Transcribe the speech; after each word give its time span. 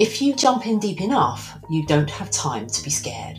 if 0.00 0.22
you 0.22 0.34
jump 0.34 0.66
in 0.66 0.78
deep 0.78 1.02
enough, 1.02 1.58
you 1.68 1.84
don't 1.86 2.10
have 2.10 2.30
time 2.30 2.66
to 2.66 2.82
be 2.82 2.88
scared. 2.88 3.36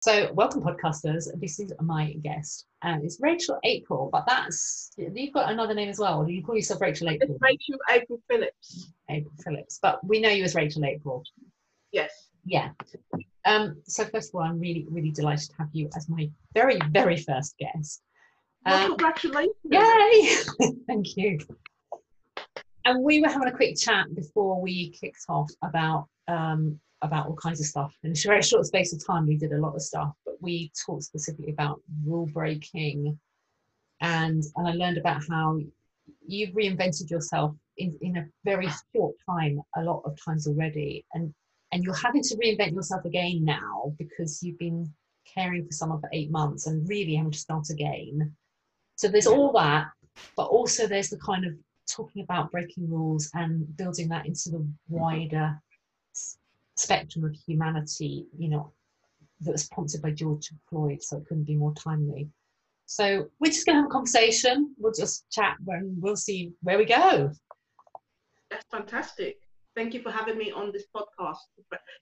So, 0.00 0.30
welcome, 0.34 0.62
podcasters. 0.62 1.26
This 1.40 1.58
is 1.58 1.72
my 1.80 2.12
guest, 2.22 2.66
and 2.82 3.02
it's 3.02 3.18
Rachel 3.18 3.58
April. 3.64 4.10
But 4.12 4.24
that's 4.26 4.92
you've 4.98 5.32
got 5.32 5.50
another 5.50 5.72
name 5.72 5.88
as 5.88 5.98
well. 5.98 6.22
Do 6.22 6.32
you 6.32 6.44
call 6.44 6.54
yourself 6.54 6.82
Rachel 6.82 7.08
April? 7.08 7.30
It's 7.30 7.40
Rachel 7.40 7.78
April 7.90 8.20
Phillips. 8.28 8.92
April 9.08 9.32
Phillips, 9.42 9.78
but 9.80 10.06
we 10.06 10.20
know 10.20 10.28
you 10.28 10.44
as 10.44 10.54
Rachel 10.54 10.84
April. 10.84 11.24
Yes. 11.92 12.12
Yeah. 12.44 12.70
Um, 13.46 13.80
so 13.86 14.04
first 14.04 14.30
of 14.30 14.34
all, 14.34 14.42
I'm 14.42 14.60
really, 14.60 14.86
really 14.90 15.12
delighted 15.12 15.48
to 15.48 15.56
have 15.56 15.68
you 15.72 15.88
as 15.96 16.10
my 16.10 16.30
very, 16.52 16.78
very 16.90 17.16
first 17.16 17.56
guest. 17.58 18.02
Well, 18.66 18.82
um, 18.82 18.88
congratulations. 18.90 19.54
Yay! 19.64 20.36
Thank 20.86 21.16
you 21.16 21.38
and 22.88 23.04
we 23.04 23.20
were 23.20 23.28
having 23.28 23.48
a 23.48 23.52
quick 23.52 23.76
chat 23.76 24.06
before 24.14 24.60
we 24.62 24.88
kicked 24.90 25.26
off 25.28 25.50
about 25.62 26.08
um, 26.26 26.80
about 27.02 27.26
all 27.26 27.36
kinds 27.36 27.60
of 27.60 27.66
stuff. 27.66 27.94
In 28.02 28.12
a 28.12 28.14
very 28.24 28.42
short 28.42 28.64
space 28.64 28.92
of 28.94 29.06
time, 29.06 29.26
we 29.26 29.36
did 29.36 29.52
a 29.52 29.60
lot 29.60 29.74
of 29.74 29.82
stuff, 29.82 30.12
but 30.24 30.40
we 30.40 30.72
talked 30.86 31.04
specifically 31.04 31.52
about 31.52 31.82
rule 32.04 32.26
breaking, 32.32 33.18
and 34.00 34.42
and 34.56 34.68
I 34.68 34.72
learned 34.72 34.96
about 34.96 35.22
how 35.28 35.60
you've 36.26 36.54
reinvented 36.54 37.10
yourself 37.10 37.54
in, 37.76 37.96
in 38.00 38.16
a 38.16 38.26
very 38.44 38.68
short 38.94 39.14
time, 39.28 39.60
a 39.76 39.82
lot 39.82 40.02
of 40.06 40.18
times 40.24 40.46
already, 40.46 41.04
and 41.12 41.34
and 41.72 41.84
you're 41.84 41.94
having 41.94 42.22
to 42.22 42.36
reinvent 42.36 42.72
yourself 42.72 43.04
again 43.04 43.44
now 43.44 43.92
because 43.98 44.42
you've 44.42 44.58
been 44.58 44.90
caring 45.26 45.66
for 45.66 45.72
someone 45.72 46.00
for 46.00 46.08
eight 46.14 46.30
months 46.30 46.66
and 46.66 46.88
really 46.88 47.14
having 47.14 47.32
to 47.32 47.38
start 47.38 47.68
again. 47.68 48.34
So 48.96 49.08
there's 49.08 49.26
all 49.26 49.52
that, 49.52 49.88
but 50.36 50.46
also 50.46 50.86
there's 50.86 51.10
the 51.10 51.18
kind 51.18 51.44
of 51.44 51.52
talking 51.90 52.22
about 52.22 52.50
breaking 52.50 52.90
rules 52.90 53.30
and 53.34 53.76
building 53.76 54.08
that 54.08 54.26
into 54.26 54.50
the 54.50 54.66
wider 54.88 55.60
spectrum 56.76 57.24
of 57.24 57.34
humanity, 57.34 58.26
you 58.38 58.48
know, 58.48 58.72
that 59.40 59.52
was 59.52 59.68
prompted 59.68 60.02
by 60.02 60.10
George 60.10 60.50
Floyd, 60.68 61.02
so 61.02 61.16
it 61.16 61.26
couldn't 61.26 61.44
be 61.44 61.56
more 61.56 61.74
timely. 61.74 62.28
So 62.86 63.28
we're 63.38 63.52
just 63.52 63.66
going 63.66 63.76
to 63.76 63.82
have 63.82 63.90
a 63.90 63.92
conversation. 63.92 64.74
We'll 64.78 64.92
just 64.92 65.30
chat 65.30 65.56
and 65.66 66.00
we'll 66.00 66.16
see 66.16 66.52
where 66.62 66.78
we 66.78 66.86
go. 66.86 67.30
That's 68.50 68.64
fantastic. 68.70 69.36
Thank 69.76 69.94
you 69.94 70.02
for 70.02 70.10
having 70.10 70.38
me 70.38 70.50
on 70.50 70.72
this 70.72 70.86
podcast. 70.94 71.36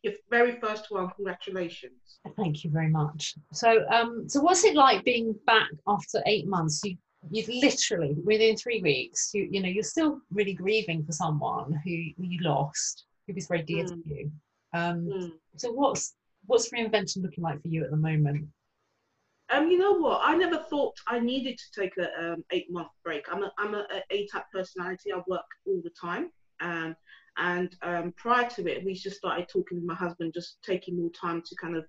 Your 0.02 0.14
very 0.30 0.58
first 0.60 0.86
one. 0.90 1.10
Congratulations. 1.16 2.20
Thank 2.36 2.64
you 2.64 2.70
very 2.70 2.88
much. 2.88 3.34
So, 3.52 3.84
um, 3.90 4.28
so 4.28 4.40
what's 4.40 4.64
it 4.64 4.76
like 4.76 5.04
being 5.04 5.34
back 5.44 5.68
after 5.86 6.22
eight 6.24 6.46
months? 6.46 6.80
You 6.84 6.96
you've 7.30 7.48
literally 7.48 8.14
within 8.24 8.56
three 8.56 8.80
weeks 8.82 9.30
you 9.34 9.48
you 9.50 9.60
know 9.60 9.68
you're 9.68 9.82
still 9.82 10.20
really 10.30 10.54
grieving 10.54 11.04
for 11.04 11.12
someone 11.12 11.72
who, 11.84 11.90
you 11.90 12.38
lost 12.40 13.04
who 13.26 13.34
was 13.34 13.46
very 13.46 13.62
dear 13.62 13.84
mm. 13.84 13.88
to 13.88 14.02
you 14.06 14.30
um 14.74 15.06
mm. 15.06 15.32
so 15.56 15.72
what's 15.72 16.14
what's 16.46 16.70
reinvention 16.70 17.22
looking 17.22 17.42
like 17.42 17.60
for 17.60 17.68
you 17.68 17.84
at 17.84 17.90
the 17.90 17.96
moment 17.96 18.46
um, 19.48 19.70
you 19.70 19.78
know 19.78 19.92
what? 19.92 20.22
I 20.24 20.34
never 20.34 20.58
thought 20.58 20.94
I 21.06 21.20
needed 21.20 21.56
to 21.56 21.80
take 21.80 21.96
a 21.98 22.32
um, 22.32 22.44
eight 22.50 22.70
month 22.70 22.88
break. 23.04 23.32
I'm 23.32 23.44
a 23.44 23.52
I'm 23.58 23.74
a, 23.74 23.86
a 23.92 24.02
A 24.10 24.26
type 24.26 24.44
personality. 24.52 25.12
I 25.12 25.22
work 25.28 25.44
all 25.66 25.80
the 25.84 25.90
time. 25.90 26.30
Um, 26.60 26.96
and 27.36 27.76
um, 27.82 28.12
prior 28.16 28.48
to 28.50 28.66
it, 28.66 28.84
we 28.84 28.94
just 28.94 29.18
started 29.18 29.46
talking 29.48 29.78
with 29.78 29.84
my 29.84 29.94
husband, 29.94 30.32
just 30.34 30.58
taking 30.64 30.96
more 30.96 31.10
time 31.10 31.42
to 31.46 31.54
kind 31.56 31.76
of 31.76 31.84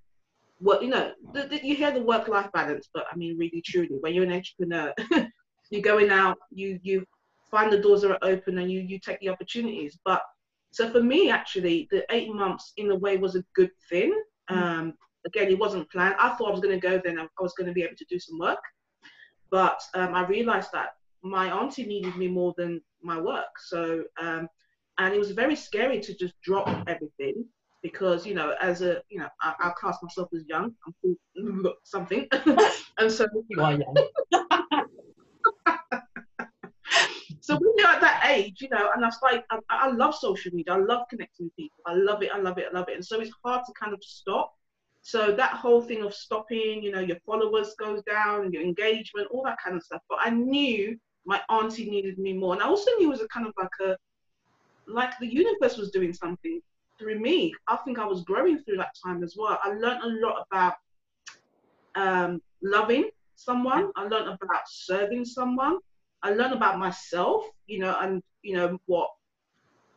what 0.59 0.81
you 0.81 0.89
know, 0.89 1.11
the, 1.33 1.43
the, 1.43 1.65
you 1.65 1.75
hear 1.75 1.91
the 1.91 2.01
work-life 2.01 2.49
balance, 2.53 2.89
but 2.93 3.05
I 3.11 3.15
mean, 3.15 3.37
really, 3.37 3.61
truly, 3.61 3.97
when 3.99 4.13
you're 4.13 4.23
an 4.23 4.31
entrepreneur, 4.31 4.93
you're 5.69 5.81
going 5.81 6.09
out, 6.09 6.37
you 6.51 6.79
you 6.81 7.05
find 7.51 7.71
the 7.71 7.79
doors 7.79 8.03
are 8.03 8.17
open, 8.21 8.57
and 8.57 8.71
you 8.71 8.81
you 8.81 8.99
take 8.99 9.19
the 9.19 9.29
opportunities. 9.29 9.97
But 10.03 10.21
so 10.71 10.89
for 10.91 11.01
me, 11.01 11.29
actually, 11.29 11.87
the 11.91 12.05
eight 12.11 12.33
months 12.33 12.73
in 12.77 12.91
a 12.91 12.95
way 12.95 13.17
was 13.17 13.35
a 13.35 13.43
good 13.55 13.71
thing. 13.89 14.19
Mm. 14.49 14.55
Um, 14.55 14.93
again, 15.25 15.49
it 15.49 15.59
wasn't 15.59 15.89
planned. 15.91 16.15
I 16.19 16.29
thought 16.29 16.49
I 16.49 16.51
was 16.51 16.61
going 16.61 16.79
to 16.79 16.87
go 16.87 17.01
then. 17.03 17.19
I 17.19 17.27
was 17.39 17.53
going 17.53 17.67
to 17.67 17.73
be 17.73 17.83
able 17.83 17.95
to 17.97 18.05
do 18.09 18.19
some 18.19 18.39
work, 18.39 18.59
but 19.51 19.79
um, 19.93 20.15
I 20.15 20.25
realized 20.25 20.71
that 20.73 20.89
my 21.23 21.51
auntie 21.51 21.85
needed 21.85 22.15
me 22.15 22.27
more 22.27 22.53
than 22.57 22.81
my 23.01 23.19
work. 23.19 23.59
So, 23.65 24.03
um, 24.19 24.47
and 24.97 25.13
it 25.13 25.19
was 25.19 25.31
very 25.31 25.55
scary 25.55 25.99
to 25.99 26.15
just 26.15 26.33
drop 26.41 26.67
everything 26.87 27.45
because 27.87 28.25
you 28.25 28.33
know 28.33 28.53
as 28.59 28.81
a 28.81 29.01
you 29.09 29.17
know 29.19 29.29
I, 29.41 29.53
I 29.59 29.69
class 29.69 29.97
myself 30.03 30.27
as 30.35 30.43
young. 30.47 30.73
I'm 30.85 31.65
something. 31.83 32.27
And 32.99 33.11
so 33.11 33.27
you 33.49 33.61
are 33.61 33.73
young. 33.73 33.95
So 37.39 37.55
when 37.55 37.71
you're 37.77 37.87
at 37.87 38.01
that 38.01 38.29
age 38.29 38.57
you 38.59 38.67
know 38.67 38.91
and 38.93 39.05
i 39.05 39.07
was 39.07 39.19
like 39.23 39.45
I, 39.49 39.59
I 39.69 39.89
love 39.89 40.13
social 40.15 40.51
media. 40.53 40.73
I 40.73 40.79
love 40.79 41.03
connecting 41.09 41.45
with 41.45 41.55
people. 41.55 41.81
I 41.85 41.93
love 41.93 42.21
it. 42.21 42.29
I 42.33 42.39
love 42.39 42.57
it. 42.57 42.65
I 42.69 42.77
love 42.77 42.89
it. 42.89 42.95
And 42.95 43.05
so 43.05 43.21
it's 43.21 43.31
hard 43.45 43.61
to 43.65 43.71
kind 43.81 43.93
of 43.93 44.03
stop. 44.03 44.53
So 45.01 45.31
that 45.31 45.53
whole 45.53 45.81
thing 45.81 46.01
of 46.03 46.13
stopping 46.13 46.83
you 46.83 46.91
know 46.91 46.99
your 46.99 47.19
followers 47.25 47.73
goes 47.79 48.01
down 48.03 48.51
your 48.51 48.63
engagement 48.63 49.29
all 49.31 49.43
that 49.45 49.59
kind 49.63 49.77
of 49.77 49.83
stuff. 49.83 50.01
But 50.09 50.19
i 50.27 50.29
knew 50.29 50.97
my 51.25 51.39
auntie 51.49 51.89
needed 51.89 52.17
me 52.17 52.33
more. 52.33 52.53
And 52.53 52.61
i 52.61 52.67
also 52.73 52.91
knew 52.97 53.07
it 53.07 53.15
was 53.17 53.21
a 53.21 53.29
kind 53.35 53.47
of 53.47 53.53
like 53.63 53.77
a 53.89 53.91
like 54.99 55.13
the 55.19 55.31
universe 55.43 55.77
was 55.77 55.91
doing 55.91 56.13
something 56.13 56.59
through 56.97 57.19
me. 57.19 57.53
I 57.67 57.77
think 57.77 57.99
I 57.99 58.05
was 58.05 58.23
growing 58.23 58.59
through 58.59 58.77
that 58.77 58.95
time 59.03 59.23
as 59.23 59.35
well. 59.37 59.59
I 59.63 59.69
learned 59.69 60.03
a 60.03 60.25
lot 60.25 60.45
about 60.49 60.73
um, 61.95 62.41
loving 62.61 63.09
someone. 63.35 63.91
I 63.95 64.03
learned 64.03 64.37
about 64.41 64.67
serving 64.67 65.25
someone. 65.25 65.79
I 66.23 66.31
learned 66.31 66.53
about 66.53 66.79
myself, 66.79 67.45
you 67.67 67.79
know, 67.79 67.95
and 68.01 68.21
you 68.41 68.55
know 68.55 68.79
what, 68.85 69.09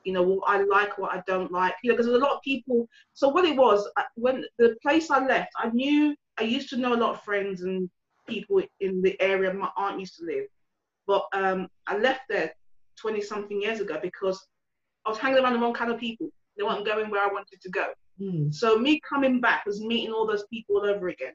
you 0.04 0.12
know, 0.12 0.22
what 0.22 0.44
I 0.46 0.62
like, 0.62 0.98
what 0.98 1.12
I 1.12 1.22
don't 1.26 1.50
like, 1.50 1.74
you 1.82 1.90
know, 1.90 1.96
because 1.96 2.06
there's 2.06 2.20
a 2.20 2.24
lot 2.24 2.36
of 2.36 2.42
people. 2.42 2.88
So 3.14 3.28
what 3.28 3.44
it 3.44 3.56
was 3.56 3.88
when 4.16 4.44
the 4.58 4.76
place 4.82 5.10
I 5.10 5.24
left, 5.24 5.52
I 5.56 5.70
knew 5.70 6.14
I 6.38 6.42
used 6.42 6.68
to 6.70 6.76
know 6.76 6.94
a 6.94 7.02
lot 7.02 7.14
of 7.14 7.22
friends 7.22 7.62
and 7.62 7.88
people 8.26 8.62
in 8.80 9.02
the 9.02 9.20
area 9.20 9.52
my 9.52 9.70
aunt 9.76 9.98
used 9.98 10.16
to 10.18 10.24
live, 10.24 10.44
but 11.06 11.24
um, 11.32 11.68
I 11.86 11.98
left 11.98 12.22
there 12.28 12.52
20 12.96 13.20
something 13.22 13.60
years 13.60 13.80
ago 13.80 13.98
because 14.00 14.46
I 15.06 15.10
was 15.10 15.18
hanging 15.18 15.42
around 15.42 15.54
the 15.54 15.58
wrong 15.58 15.74
kind 15.74 15.90
of 15.90 15.98
people. 15.98 16.30
They 16.60 16.66
weren't 16.66 16.84
going 16.84 17.10
where 17.10 17.24
I 17.24 17.32
wanted 17.32 17.58
to 17.62 17.70
go. 17.70 17.86
Mm. 18.20 18.54
So 18.54 18.76
me 18.76 19.00
coming 19.00 19.40
back 19.40 19.64
was 19.64 19.80
meeting 19.80 20.12
all 20.12 20.26
those 20.26 20.44
people 20.48 20.76
all 20.76 20.84
over 20.84 21.08
again. 21.08 21.32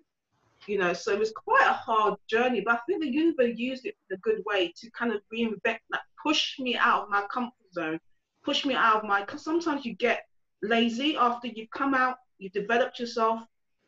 You 0.68 0.78
know, 0.78 0.94
so 0.94 1.14
it 1.14 1.20
was 1.20 1.32
quite 1.32 1.66
a 1.68 1.74
hard 1.74 2.16
journey, 2.28 2.62
but 2.62 2.76
I 2.76 2.80
think 2.88 3.02
the 3.02 3.12
universe 3.12 3.54
used 3.56 3.88
it 3.88 3.96
in 4.10 4.16
a 4.16 4.20
good 4.20 4.44
way 4.46 4.72
to 4.78 4.92
kind 4.92 5.12
of 5.12 5.22
reinvent 5.34 5.80
that, 5.90 6.02
push 6.24 6.60
me 6.60 6.76
out 6.76 7.04
of 7.04 7.10
my 7.10 7.24
comfort 7.32 7.74
zone, 7.74 8.00
push 8.44 8.66
me 8.66 8.76
out 8.76 8.98
of 8.98 9.04
my. 9.04 9.22
Because 9.22 9.44
sometimes 9.44 9.84
you 9.84 9.96
get 9.96 10.26
lazy 10.62 11.18
after 11.18 11.48
you've 11.48 11.72
come 11.72 11.96
out, 11.96 12.18
you've 12.38 12.54
developed 12.54 13.00
yourself, 13.00 13.42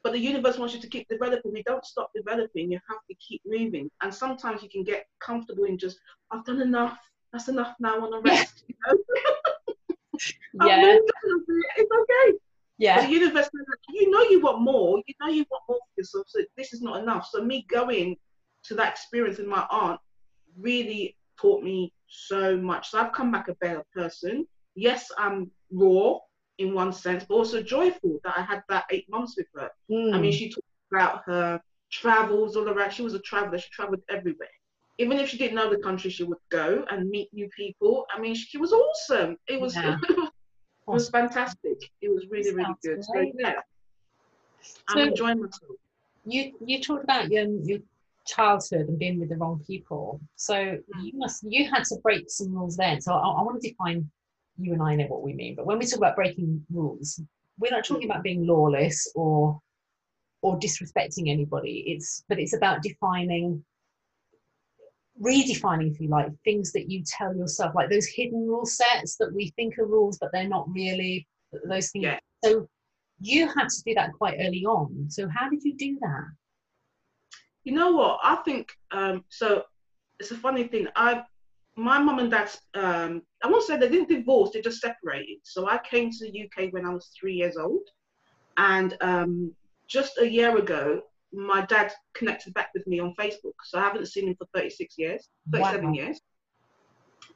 but 0.04 0.14
the 0.14 0.20
universe 0.20 0.58
wants 0.58 0.74
you 0.74 0.82
to 0.82 0.88
keep 0.88 1.08
developing. 1.08 1.56
You 1.56 1.64
don't 1.64 1.86
stop 1.86 2.10
developing. 2.16 2.72
You 2.72 2.80
have 2.90 3.00
to 3.10 3.16
keep 3.16 3.42
moving. 3.46 3.92
And 4.02 4.12
sometimes 4.12 4.64
you 4.64 4.70
can 4.70 4.84
get 4.84 5.06
comfortable 5.20 5.66
in 5.66 5.78
just, 5.78 6.00
I've 6.32 6.46
done 6.46 6.62
enough. 6.62 6.98
That's 7.32 7.48
enough 7.48 7.76
now. 7.80 7.96
I 7.96 8.00
want 8.00 8.26
to 8.26 8.32
rest. 8.32 8.64
You 8.68 8.76
know? 8.88 8.98
Yeah. 10.66 10.98
It's 11.78 11.92
okay. 11.92 12.38
Yeah. 12.80 13.06
the 13.06 13.12
universe, 13.12 13.50
you 13.90 14.12
know, 14.12 14.22
you 14.22 14.40
want 14.42 14.62
more. 14.62 15.02
You 15.08 15.14
know, 15.20 15.28
you 15.28 15.46
want 15.50 15.64
more 15.68 15.80
for 15.80 16.02
yourself. 16.02 16.26
So 16.30 16.42
this 16.56 16.74
is 16.74 16.82
not 16.82 17.02
enough. 17.02 17.28
So 17.32 17.44
me 17.44 17.66
going 17.70 18.18
to 18.66 18.76
that 18.76 18.92
experience 18.92 19.38
with 19.38 19.48
my 19.48 19.66
aunt 19.72 20.00
really 20.60 21.16
taught 21.40 21.64
me 21.64 21.94
so 22.08 22.58
much. 22.58 22.90
So 22.90 23.00
I've 23.00 23.14
come 23.14 23.32
back 23.32 23.48
a 23.48 23.56
better 23.56 23.84
person. 23.96 24.46
Yes, 24.76 25.10
I'm 25.18 25.50
raw 25.72 26.20
in 26.60 26.74
one 26.74 26.94
sense, 26.94 27.26
but 27.28 27.36
also 27.36 27.62
joyful 27.62 28.20
that 28.24 28.38
I 28.38 28.42
had 28.42 28.64
that 28.70 28.86
eight 28.92 29.10
months 29.10 29.36
with 29.38 29.48
her. 29.56 29.70
Mm. 29.92 30.14
I 30.14 30.20
mean, 30.20 30.32
hmm. 30.32 30.38
she 30.38 30.50
talked 30.50 30.68
about 30.92 31.24
her 31.26 31.62
travels 31.92 32.56
all 32.56 32.70
around. 32.70 32.92
She 32.92 33.04
was 33.04 33.14
a 33.14 33.20
traveler. 33.20 33.58
She 33.58 33.70
traveled 33.72 34.02
everywhere 34.10 34.50
even 34.98 35.20
if 35.20 35.30
she 35.30 35.38
didn't 35.38 35.56
know 35.56 35.70
the 35.70 35.78
country, 35.78 36.10
she 36.10 36.24
would 36.24 36.40
go 36.50 36.84
and 36.90 37.10
meet 37.10 37.32
new 37.34 37.50
people. 37.50 38.06
I 38.14 38.20
mean, 38.20 38.34
she 38.36 38.58
was 38.58 38.74
awesome. 38.74 39.38
It 39.48 39.62
was 39.62 39.76
yeah. 39.76 39.98
it 40.10 40.32
was 40.86 41.10
fantastic. 41.10 41.78
It 42.02 42.10
was 42.10 42.26
really 42.30 42.54
really 42.54 42.76
good. 42.84 43.04
So 43.04 43.20
yeah, 43.38 43.54
I'm 44.90 44.98
so 44.98 45.04
enjoying 45.04 45.42
myself. 45.42 45.72
You 46.26 46.54
you 46.66 46.82
talked 46.82 47.04
about 47.04 47.32
your 47.32 47.46
your 47.64 47.80
childhood 48.26 48.90
and 48.90 49.00
being 49.00 49.20
with 49.20 49.30
the 49.30 49.38
wrong 49.38 49.64
people. 49.66 50.20
So 50.36 50.56
mm. 50.56 50.82
you 51.02 51.14
must 51.16 51.44
you 51.44 51.70
had 51.70 51.84
to 51.86 51.96
break 52.04 52.30
some 52.30 52.54
rules 52.54 52.76
then. 52.78 53.00
So 53.02 53.14
I, 53.14 53.18
I 53.18 53.42
want 53.42 53.62
to 53.62 53.70
define 53.70 54.10
you 54.58 54.74
and 54.74 54.82
I 54.82 54.96
know 54.96 55.06
what 55.06 55.22
we 55.22 55.34
mean. 55.34 55.56
But 55.56 55.66
when 55.66 55.78
we 55.78 55.86
talk 55.86 55.98
about 56.00 56.16
breaking 56.16 56.66
rules, 56.72 57.22
we're 57.60 57.72
not 57.72 57.86
talking 57.86 58.10
about 58.10 58.24
being 58.24 58.46
lawless 58.46 59.12
or 59.16 59.60
or 60.42 60.60
disrespecting 60.60 61.30
anybody. 61.30 61.84
It's 61.88 62.24
but 62.28 62.40
it's 62.40 62.56
about 62.56 62.82
defining 62.82 63.64
redefining 65.22 65.92
if 65.92 66.00
you 66.00 66.08
like 66.10 66.28
things 66.44 66.72
that 66.72 66.90
you 66.90 67.04
tell 67.06 67.36
yourself 67.36 67.74
like 67.76 67.90
those 67.90 68.06
hidden 68.08 68.48
rule 68.48 68.66
sets 68.66 69.16
that 69.18 69.34
we 69.34 69.52
think 69.56 69.78
are 69.80 69.86
rules 69.86 70.18
but 70.20 70.30
they're 70.32 70.48
not 70.48 70.70
really 70.70 71.28
those 71.68 71.90
things 71.92 72.04
Yeah. 72.04 72.20
so 72.44 72.68
you 73.20 73.48
had 73.48 73.70
to 73.70 73.84
do 73.84 73.94
that 73.96 74.14
quite 74.14 74.38
early 74.40 74.64
on 74.66 75.08
so 75.10 75.28
how 75.28 75.50
did 75.50 75.64
you 75.64 75.76
do 75.76 75.98
that 76.02 76.26
You 77.64 77.74
know 77.74 77.92
what? 77.92 78.20
I 78.24 78.36
think 78.48 78.72
um, 78.92 79.26
so. 79.30 79.64
It's 80.20 80.32
a 80.32 80.38
funny 80.38 80.64
thing. 80.64 80.88
I, 80.96 81.22
my 81.76 82.00
mum 82.00 82.20
and 82.20 82.32
dad, 82.32 82.50
um, 82.74 83.22
I 83.44 83.48
won't 83.50 83.66
say 83.66 83.76
they 83.78 83.90
didn't 83.90 84.08
divorce; 84.10 84.52
they 84.52 84.62
just 84.62 84.80
separated. 84.80 85.40
So 85.44 85.68
I 85.68 85.78
came 85.80 86.10
to 86.10 86.32
the 86.32 86.44
UK 86.46 86.72
when 86.72 86.86
I 86.86 86.94
was 86.94 87.12
three 87.20 87.34
years 87.34 87.58
old, 87.58 87.86
and 88.56 88.96
um, 89.02 89.54
just 89.88 90.18
a 90.18 90.28
year 90.38 90.58
ago, 90.58 91.02
my 91.34 91.66
dad 91.66 91.92
connected 92.14 92.54
back 92.54 92.70
with 92.74 92.86
me 92.88 93.00
on 93.00 93.14
Facebook. 93.20 93.54
So 93.64 93.80
I 93.80 93.84
haven't 93.84 94.08
seen 94.08 94.28
him 94.28 94.36
for 94.36 94.48
36 94.54 94.96
years, 94.98 95.30
37 95.52 95.88
Wow. 95.88 95.94
years. 95.94 96.20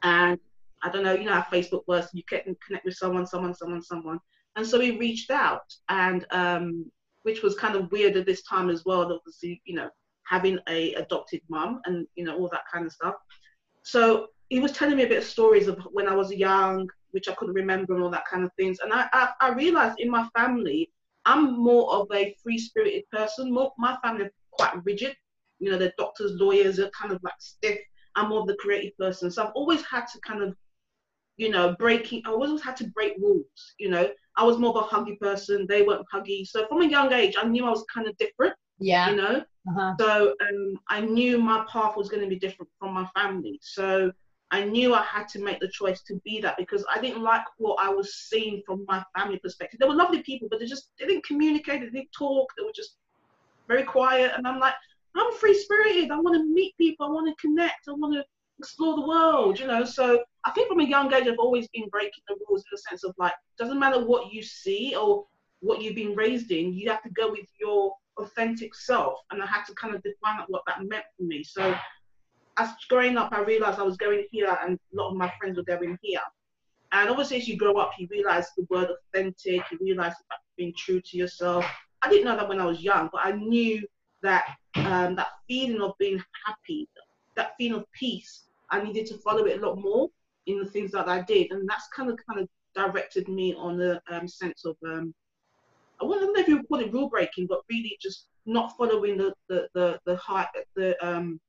And 0.04 0.40
I 0.84 0.90
don't 0.90 1.04
know, 1.04 1.14
you 1.14 1.26
know 1.26 1.34
how 1.34 1.42
Facebook 1.42 1.84
works. 1.88 2.10
You 2.14 2.24
get 2.30 2.48
and 2.48 2.56
connect 2.66 2.86
with 2.86 2.96
someone, 2.96 3.28
someone, 3.28 3.54
someone, 3.54 3.82
someone. 3.82 4.20
And 4.56 4.66
so 4.66 4.80
he 4.80 4.98
reached 4.98 5.32
out, 5.32 5.64
and 5.90 6.26
um, 6.32 6.92
which 7.24 7.42
was 7.42 7.56
kind 7.56 7.76
of 7.76 7.92
weird 7.92 8.18
at 8.18 8.26
this 8.26 8.42
time 8.44 8.70
as 8.70 8.84
well. 8.86 9.14
Obviously, 9.14 9.62
you 9.66 9.76
know, 9.76 9.90
having 10.28 10.58
a 10.68 10.94
adopted 10.96 11.42
mum 11.50 11.82
and 11.86 12.08
you 12.16 12.24
know 12.24 12.38
all 12.38 12.50
that 12.52 12.64
kind 12.72 12.86
of 12.86 12.92
stuff. 12.92 13.16
So 13.84 14.28
he 14.50 14.60
was 14.60 14.72
telling 14.74 14.98
me 14.98 15.04
a 15.04 15.08
bit 15.08 15.20
of 15.20 15.24
stories 15.24 15.68
of 15.68 15.80
when 15.92 16.08
I 16.08 16.16
was 16.16 16.32
young, 16.34 16.90
which 17.12 17.30
I 17.30 17.34
couldn't 17.36 17.56
remember 17.56 17.94
and 17.94 18.04
all 18.04 18.10
that 18.10 18.28
kind 18.30 18.44
of 18.44 18.52
things. 18.58 18.80
And 18.80 18.92
I, 18.92 19.08
I, 19.14 19.30
I 19.40 19.50
realized 19.54 20.00
in 20.00 20.10
my 20.10 20.28
family, 20.36 20.92
I'm 21.26 21.62
more 21.62 21.94
of 21.94 22.08
a 22.14 22.36
free-spirited 22.44 23.04
person. 23.12 23.52
More, 23.52 23.74
my 23.78 23.98
family 24.04 24.26
are 24.26 24.32
quite 24.52 24.84
rigid. 24.86 25.16
You 25.60 25.72
know, 25.72 25.78
they're 25.78 25.94
doctors, 25.98 26.32
lawyers, 26.34 26.80
are 26.80 26.90
kind 26.90 27.12
of 27.12 27.22
like 27.24 27.40
stiff. 27.40 27.80
I'm 28.16 28.30
more 28.30 28.42
of 28.42 28.48
the 28.48 28.56
creative 28.56 28.98
person. 28.98 29.32
So 29.32 29.44
I've 29.44 29.54
always 29.54 29.84
had 29.84 30.06
to 30.08 30.20
kind 30.22 30.42
of, 30.44 30.56
you 31.38 31.50
know, 31.50 31.76
breaking. 31.78 32.24
I 32.26 32.32
always 32.32 32.62
had 32.62 32.76
to 32.78 32.88
break 32.90 33.14
rules. 33.20 33.46
You 33.80 33.90
know, 33.90 34.10
I 34.38 34.44
was 34.44 34.58
more 34.58 34.76
of 34.76 34.84
a 34.84 34.88
huggy 34.88 35.20
person. 35.20 35.66
They 35.68 35.84
weren't 35.84 36.06
huggy. 36.14 36.46
So 36.46 36.68
from 36.68 36.82
a 36.82 36.88
young 36.88 37.14
age, 37.14 37.36
I 37.38 37.46
knew 37.46 37.66
I 37.66 37.70
was 37.70 37.86
kind 37.94 38.08
of 38.08 38.18
different. 38.18 38.54
yeah 38.80 39.10
You 39.10 39.16
know, 39.16 39.44
uh-huh. 39.70 39.94
so 40.00 40.36
um, 40.42 40.80
I 40.90 41.02
knew 41.02 41.38
my 41.38 41.66
path 41.72 41.96
was 41.96 42.10
going 42.10 42.24
to 42.24 42.30
be 42.30 42.40
different 42.40 42.70
from 42.80 42.94
my 42.94 43.08
family. 43.16 43.60
So 43.62 44.12
I 44.52 44.66
knew 44.66 44.94
I 44.94 45.04
had 45.04 45.28
to 45.30 45.40
make 45.40 45.60
the 45.60 45.70
choice 45.70 46.02
to 46.04 46.20
be 46.26 46.42
that 46.42 46.58
because 46.58 46.86
I 46.94 47.00
didn't 47.00 47.24
like 47.24 47.44
what 47.58 47.78
I 47.80 47.90
was 47.90 48.16
seeing 48.16 48.62
from 48.66 48.86
my 48.88 49.04
family 49.18 49.40
perspective. 49.40 49.80
They 49.80 49.88
were 49.88 49.96
lovely 49.96 50.22
people, 50.24 50.50
but 50.50 50.60
they 50.60 50.66
just 50.66 50.90
they 51.00 51.08
didn't 51.08 51.26
communicate, 51.26 51.80
they 51.82 51.90
didn't 51.90 52.12
talk, 52.12 52.52
they 52.58 52.64
were 52.64 52.74
just 52.76 52.98
very 53.68 53.84
quiet. 53.84 54.34
And 54.36 54.46
I'm 54.46 54.60
like, 54.60 54.74
I'm 55.16 55.32
free 55.34 55.58
spirited. 55.58 56.12
I 56.12 56.20
want 56.20 56.36
to 56.36 56.44
meet 56.44 56.76
people. 56.78 57.06
I 57.06 57.10
want 57.10 57.28
to 57.28 57.42
connect. 57.42 57.88
I 57.88 57.94
want 57.94 58.14
to 58.16 58.26
explore 58.60 58.96
the 58.96 59.08
world, 59.08 59.60
you 59.60 59.68
know. 59.68 59.84
So 59.84 60.24
I 60.46 60.52
think 60.52 60.68
from 60.68 60.82
a 60.82 60.86
young 60.86 61.14
age, 61.14 61.28
I've 61.28 61.40
always 61.40 61.68
been 61.70 61.88
breaking 61.90 62.24
the 62.28 62.36
rules 62.48 62.62
in 62.62 62.68
the 62.72 62.78
sense 62.78 63.04
of 63.04 63.16
like, 63.18 63.34
doesn't 63.58 63.80
matter 63.80 64.06
what 64.06 64.34
you 64.34 64.44
see 64.44 64.96
or 64.96 65.26
what 65.62 65.82
you've 65.82 65.96
been 65.96 66.16
raised 66.16 66.52
in, 66.52 66.74
you 66.74 66.90
have 66.90 67.04
to 67.04 67.10
go 67.10 67.32
with 67.32 67.46
your 67.60 67.94
authentic 68.18 68.76
self. 68.76 69.20
And 69.32 69.42
I 69.42 69.46
had 69.46 69.64
to 69.66 69.74
kind 69.76 69.96
of 69.96 70.04
define 70.04 70.40
what 70.48 70.64
that 70.68 70.84
meant 70.84 71.06
for 71.18 71.24
me. 71.24 71.44
So 71.44 71.76
as 72.62 72.70
growing 72.90 73.18
up, 73.18 73.32
I 73.32 73.42
realized 73.42 73.80
I 73.80 73.84
was 73.84 73.98
going 73.98 74.26
here 74.32 74.56
and 74.64 74.78
a 74.78 74.96
lot 74.96 75.10
of 75.10 75.18
my 75.18 75.32
friends 75.40 75.58
were 75.58 75.64
going 75.64 75.98
here. 76.02 76.22
And 76.92 77.10
obviously, 77.10 77.38
as 77.38 77.48
you 77.48 77.58
grow 77.58 77.78
up, 77.78 77.92
you 77.98 78.08
realize 78.12 78.48
the 78.56 78.68
word 78.70 78.90
authentic, 78.90 79.62
you 79.72 79.80
realize 79.82 80.14
being 80.58 80.74
true 80.78 81.02
to 81.02 81.18
yourself. 81.18 81.66
I 82.02 82.10
didn't 82.10 82.26
know 82.26 82.36
that 82.36 82.50
when 82.50 82.60
I 82.60 82.66
was 82.66 82.82
young, 82.82 83.10
but 83.12 83.22
I 83.24 83.32
knew 83.32 83.82
that 84.22 84.44
um, 84.76 85.16
that 85.16 85.30
feeling 85.48 85.82
of 85.82 85.94
being 85.98 86.22
happy, 86.46 86.88
that 87.36 87.54
feeling 87.58 87.80
of 87.80 87.86
peace, 87.94 88.44
I 88.70 88.82
needed 88.84 89.06
to 89.08 89.18
follow 89.18 89.46
it 89.46 89.62
a 89.62 89.66
lot 89.66 89.80
more 89.80 90.10
in 90.48 90.60
the 90.60 90.70
things 90.70 90.92
that 90.92 91.08
I 91.08 91.22
did, 91.22 91.52
and 91.52 91.68
that's 91.68 91.88
kind 91.96 92.10
of 92.10 92.20
kind 92.28 92.42
of 92.42 92.48
directed 92.76 93.28
me 93.28 93.54
on 93.56 93.78
the 93.78 94.02
um, 94.12 94.28
sense 94.28 94.66
of 94.66 94.76
um, 94.86 95.14
I 96.02 96.06
wouldn't 96.06 96.36
know 96.36 96.42
if 96.42 96.48
you 96.48 96.58
would 96.58 96.68
call 96.68 96.80
it 96.80 96.94
rule 96.94 97.10
breaking, 97.10 97.48
but 97.48 97.62
really 97.70 97.98
just 98.02 98.28
not 98.46 98.76
following 98.78 99.18
the 99.18 99.34
the 99.50 99.68
the 99.74 100.00
the 100.06 100.16
high, 100.18 100.48
the 100.76 100.90
um 101.06 101.40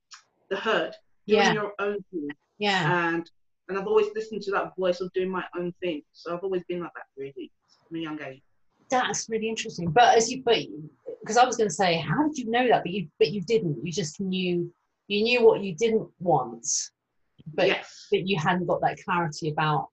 the 0.53 0.61
herd, 0.61 0.93
doing 1.27 1.43
yeah. 1.43 1.53
your 1.53 1.73
own 1.79 1.99
thing, 2.11 2.29
yeah. 2.59 3.09
And 3.09 3.31
and 3.69 3.79
I've 3.79 3.87
always 3.87 4.09
listened 4.15 4.43
to 4.43 4.51
that 4.53 4.77
voice 4.77 5.01
of 5.01 5.13
doing 5.13 5.31
my 5.31 5.45
own 5.57 5.73
thing. 5.81 6.03
So 6.13 6.35
I've 6.35 6.45
always 6.45 6.63
been 6.69 6.81
like 6.81 6.93
that 6.95 7.07
really 7.17 7.51
from 7.89 7.97
a 7.97 8.01
young 8.01 8.21
age. 8.23 8.43
that's 8.91 9.29
really 9.29 9.49
interesting. 9.49 9.91
But 9.91 10.17
as 10.17 10.31
you 10.31 10.43
but 10.45 10.59
because 11.21 11.37
i 11.37 11.45
was 11.45 11.57
going 11.57 11.69
to 11.69 11.75
say 11.75 11.99
how 11.99 12.27
did 12.27 12.37
you 12.37 12.51
know 12.51 12.67
that? 12.69 12.83
But 12.85 12.93
you 12.93 13.09
but 13.19 13.31
you 13.31 13.41
didn't. 13.43 13.85
You 13.85 13.93
just 13.93 14.21
knew 14.21 14.73
you 15.09 15.23
knew 15.23 15.45
what 15.45 15.63
you 15.63 15.75
didn't 15.75 16.09
want 16.21 16.67
but 17.55 17.67
yes, 17.67 18.07
but 18.11 18.27
you 18.27 18.39
hadn't 18.39 18.67
got 18.67 18.81
that 18.83 18.99
clarity 19.05 19.51
about 19.51 19.89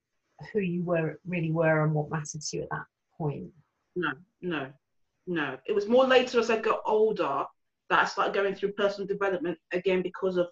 who 0.53 0.59
you 0.59 0.83
were 0.83 1.19
really 1.27 1.51
were 1.51 1.83
and 1.83 1.93
what 1.93 2.09
mattered 2.09 2.41
to 2.41 2.57
you 2.57 2.63
at 2.63 2.69
that 2.69 2.85
point. 3.17 3.47
No, 3.95 4.11
no, 4.41 4.67
no. 5.27 5.57
It 5.65 5.73
was 5.73 5.87
more 5.87 6.05
later 6.05 6.39
as 6.39 6.49
I 6.49 6.59
got 6.59 6.81
older 6.85 7.45
that 7.89 7.99
I 7.99 8.05
started 8.05 8.33
going 8.33 8.55
through 8.55 8.73
personal 8.73 9.07
development 9.07 9.57
again 9.71 10.01
because 10.01 10.37
of 10.37 10.47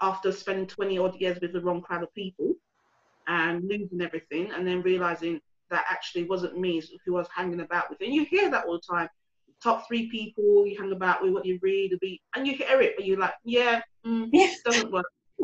after 0.00 0.32
spending 0.32 0.66
20 0.66 0.98
odd 0.98 1.20
years 1.20 1.38
with 1.40 1.52
the 1.52 1.60
wrong 1.60 1.82
crowd 1.82 2.02
of 2.02 2.12
people 2.14 2.54
and 3.26 3.62
losing 3.68 4.00
everything 4.00 4.50
and 4.52 4.66
then 4.66 4.82
realizing 4.82 5.40
that 5.70 5.84
actually 5.88 6.24
wasn't 6.24 6.58
me 6.58 6.82
who 7.04 7.16
I 7.16 7.20
was 7.20 7.28
hanging 7.34 7.60
about 7.60 7.90
with. 7.90 8.00
And 8.00 8.12
you 8.12 8.24
hear 8.24 8.50
that 8.50 8.64
all 8.66 8.72
the 8.72 8.94
time. 8.94 9.08
Top 9.62 9.86
three 9.86 10.08
people 10.10 10.66
you 10.66 10.76
hang 10.80 10.90
about 10.92 11.22
with, 11.22 11.32
what 11.32 11.44
you 11.44 11.58
read, 11.62 11.92
the 11.92 11.98
beat, 11.98 12.22
and 12.34 12.46
you 12.46 12.54
hear 12.54 12.80
it, 12.80 12.94
but 12.96 13.04
you're 13.06 13.18
like, 13.18 13.34
yeah, 13.44 13.82
mm, 14.06 14.28
Yeah. 14.32 14.52
doesn't 14.64 14.90
work. 14.90 15.06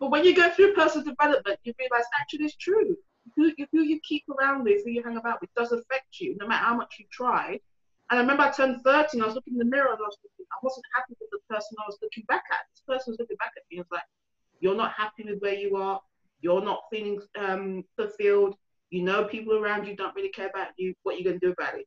but 0.00 0.10
when 0.10 0.24
you 0.24 0.34
go 0.34 0.50
through 0.50 0.74
personal 0.74 1.06
development, 1.06 1.58
you 1.62 1.72
realize 1.78 2.04
actually 2.18 2.46
it's 2.46 2.56
true. 2.56 2.96
Who, 3.36 3.52
who 3.72 3.82
you 3.82 4.00
keep 4.06 4.24
around 4.28 4.64
with, 4.64 4.84
who 4.84 4.90
you 4.90 5.02
hang 5.02 5.16
about 5.16 5.40
with, 5.40 5.50
does 5.54 5.70
affect 5.72 6.18
you, 6.20 6.36
no 6.40 6.48
matter 6.48 6.64
how 6.64 6.74
much 6.76 6.96
you 6.98 7.06
try. 7.12 7.60
And 8.10 8.18
I 8.18 8.22
remember 8.22 8.42
I 8.42 8.50
turned 8.50 8.82
13, 8.82 9.22
I 9.22 9.26
was 9.26 9.36
looking 9.36 9.54
in 9.54 9.58
the 9.58 9.64
mirror 9.64 9.90
and 9.90 9.98
I 9.98 10.02
was 10.02 10.18
thinking, 10.20 10.46
I 10.50 10.58
wasn't 10.62 10.84
happy 10.94 11.14
with 11.20 11.30
the 11.30 11.38
person 11.48 11.76
I 11.78 11.84
was 11.86 11.98
looking 12.02 12.24
back 12.26 12.42
at. 12.50 12.66
This 12.72 12.82
person 12.86 13.12
was 13.12 13.20
looking 13.20 13.36
back 13.36 13.52
at 13.56 13.62
me 13.70 13.78
and 13.78 13.86
was 13.88 13.98
like, 13.98 14.08
You're 14.58 14.74
not 14.74 14.92
happy 14.92 15.24
with 15.24 15.38
where 15.40 15.54
you 15.54 15.76
are, 15.76 16.00
you're 16.40 16.64
not 16.64 16.82
feeling 16.90 17.20
um, 17.38 17.84
fulfilled, 17.96 18.56
you 18.90 19.02
know 19.04 19.24
people 19.24 19.54
around 19.54 19.86
you 19.86 19.94
don't 19.94 20.14
really 20.16 20.30
care 20.30 20.48
about 20.48 20.68
you, 20.76 20.92
what 21.04 21.14
are 21.14 21.18
you 21.18 21.24
going 21.24 21.38
to 21.38 21.46
do 21.46 21.52
about 21.52 21.78
it? 21.78 21.86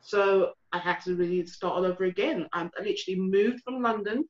So 0.00 0.52
I 0.72 0.78
had 0.78 1.00
to 1.02 1.14
really 1.14 1.44
start 1.44 1.74
all 1.74 1.84
over 1.84 2.04
again. 2.04 2.48
I, 2.54 2.62
I 2.62 2.82
literally 2.82 3.20
moved 3.20 3.60
from 3.62 3.82
London, 3.82 4.24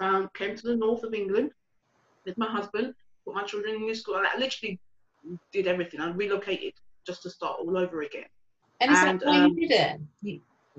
um, 0.00 0.28
came 0.34 0.54
to 0.56 0.62
the 0.62 0.76
north 0.76 1.04
of 1.04 1.14
England 1.14 1.52
with 2.26 2.36
my 2.36 2.50
husband, 2.50 2.92
put 3.24 3.34
my 3.34 3.44
children 3.44 3.76
in 3.76 3.80
new 3.82 3.94
school, 3.94 4.16
and 4.16 4.26
I 4.26 4.36
literally 4.36 4.78
did 5.52 5.66
everything. 5.66 6.00
I 6.00 6.10
relocated 6.10 6.74
just 7.06 7.22
to 7.22 7.30
start 7.30 7.60
all 7.60 7.78
over 7.78 8.02
again. 8.02 8.26
and 8.80 8.92
is 8.92 8.98
And, 8.98 9.20
that 9.20 9.26
why 9.26 9.38
um, 9.38 9.56
you 9.56 9.68
did 9.68 9.74
it 9.74 10.00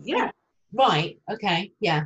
Yeah, 0.03 0.31
right 0.73 1.17
okay 1.31 1.71
yeah 1.79 2.03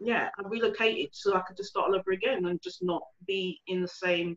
yeah. 0.00 0.28
I 0.38 0.48
relocated 0.48 1.10
so 1.12 1.34
I 1.34 1.40
could 1.40 1.56
just 1.56 1.70
start 1.70 1.88
all 1.88 1.96
over 1.96 2.12
again 2.12 2.44
and 2.46 2.60
just 2.60 2.82
not 2.82 3.02
be 3.26 3.60
in 3.66 3.80
the 3.82 3.88
same 3.88 4.36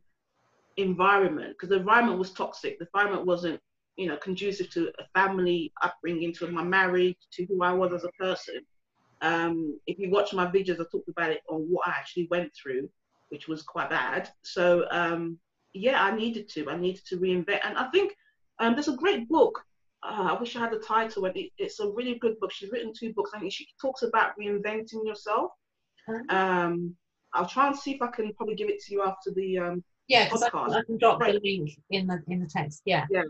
environment 0.77 1.53
because 1.53 1.69
the 1.69 1.77
environment 1.77 2.19
was 2.19 2.31
toxic. 2.31 2.79
The 2.79 2.85
environment 2.85 3.25
wasn't, 3.25 3.59
you 3.95 4.07
know, 4.07 4.17
conducive 4.17 4.69
to 4.71 4.91
a 4.99 5.19
family 5.19 5.73
upbringing, 5.81 6.33
to 6.35 6.47
my 6.47 6.63
marriage, 6.63 7.17
to 7.33 7.45
who 7.45 7.63
I 7.63 7.73
was 7.73 7.93
as 7.93 8.03
a 8.03 8.11
person. 8.11 8.61
Um, 9.21 9.79
if 9.87 9.97
you 9.97 10.09
watch 10.09 10.33
my 10.33 10.45
videos, 10.45 10.79
I 10.79 10.85
talked 10.91 11.09
about 11.09 11.31
it 11.31 11.41
on 11.49 11.61
what 11.61 11.87
I 11.87 11.91
actually 11.91 12.27
went 12.29 12.51
through, 12.55 12.89
which 13.29 13.47
was 13.47 13.63
quite 13.63 13.89
bad. 13.89 14.29
So 14.43 14.85
um, 14.91 15.39
yeah, 15.73 16.03
I 16.03 16.15
needed 16.15 16.47
to. 16.49 16.69
I 16.69 16.77
needed 16.77 17.05
to 17.07 17.17
reinvent, 17.17 17.59
and 17.63 17.77
I 17.77 17.89
think 17.89 18.13
um, 18.59 18.73
there's 18.73 18.87
a 18.87 18.95
great 18.95 19.27
book. 19.27 19.63
Uh, 20.07 20.35
I 20.35 20.39
wish 20.39 20.55
I 20.55 20.59
had 20.59 20.71
the 20.71 20.79
title. 20.79 21.25
And 21.25 21.35
it, 21.35 21.51
it's 21.57 21.79
a 21.79 21.89
really 21.89 22.15
good 22.15 22.39
book. 22.39 22.51
She's 22.51 22.71
written 22.71 22.93
two 22.97 23.13
books. 23.13 23.31
I 23.33 23.39
think 23.39 23.51
she 23.51 23.67
talks 23.81 24.03
about 24.03 24.31
reinventing 24.39 25.05
yourself. 25.05 25.51
Um, 26.29 26.95
I'll 27.33 27.47
try 27.47 27.67
and 27.67 27.75
see 27.77 27.93
if 27.93 28.01
I 28.01 28.07
can 28.07 28.33
probably 28.33 28.55
give 28.55 28.69
it 28.69 28.79
to 28.85 28.93
you 28.93 29.03
after 29.03 29.31
the 29.31 29.59
um, 29.59 29.83
yeah 30.07 30.25
because 30.25 30.43
I, 30.43 30.49
podcast. 30.49 30.75
I 30.75 30.83
can 30.83 30.97
drop 30.97 31.19
the 31.19 31.39
link 31.43 31.71
in 31.89 32.07
the 32.07 32.21
in 32.27 32.39
the 32.39 32.47
text 32.47 32.81
yeah 32.85 33.05
yeah. 33.09 33.23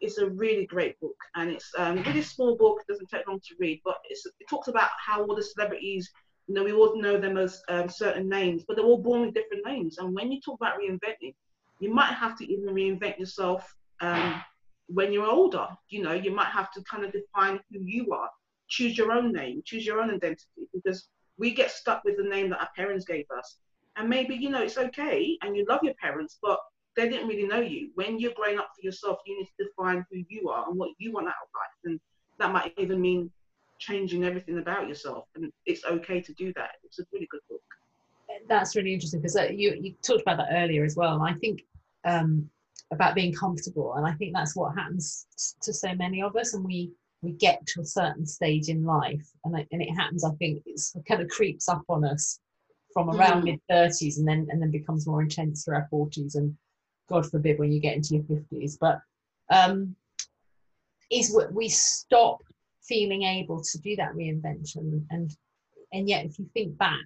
it's 0.00 0.18
a 0.18 0.28
really 0.28 0.66
great 0.66 0.98
book 1.00 1.16
and 1.36 1.50
it's 1.50 1.70
um, 1.78 1.98
a 1.98 2.02
really 2.02 2.22
small 2.22 2.56
book 2.56 2.80
it 2.80 2.92
doesn't 2.92 3.08
take 3.08 3.26
long 3.26 3.40
to 3.40 3.54
read 3.58 3.80
but 3.84 3.98
it's, 4.08 4.26
it 4.26 4.48
talks 4.48 4.68
about 4.68 4.90
how 4.98 5.24
all 5.24 5.34
the 5.34 5.42
celebrities 5.42 6.10
you 6.48 6.54
know 6.54 6.64
we 6.64 6.72
all 6.72 7.00
know 7.00 7.18
them 7.18 7.36
as 7.36 7.62
um, 7.68 7.88
certain 7.88 8.28
names 8.28 8.64
but 8.66 8.76
they're 8.76 8.84
all 8.84 8.98
born 8.98 9.22
with 9.22 9.34
different 9.34 9.64
names 9.64 9.98
and 9.98 10.14
when 10.14 10.30
you 10.30 10.40
talk 10.40 10.58
about 10.60 10.78
reinventing 10.78 11.34
you 11.80 11.92
might 11.92 12.12
have 12.12 12.36
to 12.36 12.52
even 12.52 12.74
reinvent 12.74 13.18
yourself 13.18 13.74
um, 14.00 14.42
when 14.92 15.12
you're 15.12 15.26
older 15.26 15.66
you 15.88 16.02
know 16.02 16.12
you 16.12 16.30
might 16.30 16.50
have 16.50 16.70
to 16.72 16.82
kind 16.82 17.04
of 17.04 17.12
define 17.12 17.58
who 17.70 17.80
you 17.80 18.12
are 18.12 18.30
choose 18.68 18.96
your 18.96 19.12
own 19.12 19.32
name 19.32 19.62
choose 19.64 19.84
your 19.86 20.00
own 20.00 20.10
identity 20.10 20.68
because 20.72 21.08
we 21.38 21.52
get 21.52 21.70
stuck 21.70 22.04
with 22.04 22.16
the 22.16 22.22
name 22.22 22.50
that 22.50 22.60
our 22.60 22.70
parents 22.76 23.04
gave 23.04 23.24
us 23.36 23.58
and 23.96 24.08
maybe 24.08 24.34
you 24.34 24.48
know 24.50 24.62
it's 24.62 24.78
okay 24.78 25.36
and 25.42 25.56
you 25.56 25.64
love 25.68 25.80
your 25.82 25.94
parents 25.94 26.38
but 26.42 26.58
they 26.96 27.08
didn't 27.08 27.28
really 27.28 27.46
know 27.46 27.60
you. 27.60 27.90
When 27.94 28.18
you're 28.18 28.34
growing 28.34 28.58
up 28.58 28.70
for 28.74 28.84
yourself, 28.84 29.18
you 29.26 29.38
need 29.38 29.48
to 29.58 29.64
define 29.64 30.04
who 30.10 30.22
you 30.28 30.50
are 30.50 30.68
and 30.68 30.78
what 30.78 30.90
you 30.98 31.12
want 31.12 31.28
out 31.28 31.34
of 31.42 31.48
life. 31.54 31.78
And 31.84 32.00
that 32.38 32.52
might 32.52 32.74
even 32.78 33.00
mean 33.00 33.30
changing 33.78 34.24
everything 34.24 34.58
about 34.58 34.88
yourself. 34.88 35.24
And 35.34 35.50
it's 35.66 35.84
okay 35.84 36.20
to 36.20 36.32
do 36.34 36.52
that. 36.54 36.72
It's 36.84 36.98
a 36.98 37.04
really 37.12 37.28
good 37.30 37.40
book. 37.48 37.60
That's 38.48 38.76
really 38.76 38.94
interesting 38.94 39.20
because 39.20 39.36
uh, 39.36 39.48
you, 39.50 39.78
you 39.80 39.94
talked 40.02 40.22
about 40.22 40.38
that 40.38 40.48
earlier 40.52 40.84
as 40.84 40.96
well. 40.96 41.14
And 41.14 41.22
I 41.22 41.38
think 41.38 41.62
um, 42.04 42.48
about 42.92 43.14
being 43.14 43.32
comfortable. 43.32 43.94
And 43.94 44.06
I 44.06 44.12
think 44.12 44.34
that's 44.34 44.54
what 44.54 44.76
happens 44.76 45.26
to 45.62 45.72
so 45.72 45.94
many 45.94 46.22
of 46.22 46.36
us. 46.36 46.54
And 46.54 46.64
we, 46.64 46.92
we 47.22 47.32
get 47.32 47.66
to 47.68 47.80
a 47.80 47.84
certain 47.84 48.26
stage 48.26 48.68
in 48.68 48.84
life 48.84 49.26
and, 49.44 49.54
and 49.56 49.82
it 49.82 49.92
happens, 49.94 50.24
I 50.24 50.30
think 50.32 50.62
it's, 50.66 50.94
it 50.94 51.04
kind 51.06 51.22
of 51.22 51.28
creeps 51.28 51.68
up 51.68 51.82
on 51.88 52.04
us 52.04 52.38
from 52.92 53.08
around 53.10 53.42
mm. 53.42 53.44
mid 53.44 53.60
30s 53.70 54.18
and 54.18 54.28
then 54.28 54.46
and 54.50 54.60
then 54.60 54.70
becomes 54.70 55.06
more 55.06 55.22
intense 55.22 55.64
through 55.64 55.76
our 55.76 55.88
40s 55.90 56.34
and 56.34 56.54
God 57.08 57.28
forbid 57.30 57.58
when 57.58 57.72
you 57.72 57.80
get 57.80 57.96
into 57.96 58.14
your 58.14 58.24
50s. 58.24 58.76
But 58.78 59.00
um, 59.50 59.96
is 61.10 61.34
what 61.34 61.52
we 61.52 61.68
stop 61.68 62.42
feeling 62.82 63.22
able 63.22 63.62
to 63.62 63.78
do 63.78 63.94
that 63.96 64.12
reinvention 64.12 65.04
and 65.10 65.34
and 65.92 66.08
yet 66.08 66.24
if 66.24 66.38
you 66.38 66.48
think 66.52 66.76
back 66.76 66.98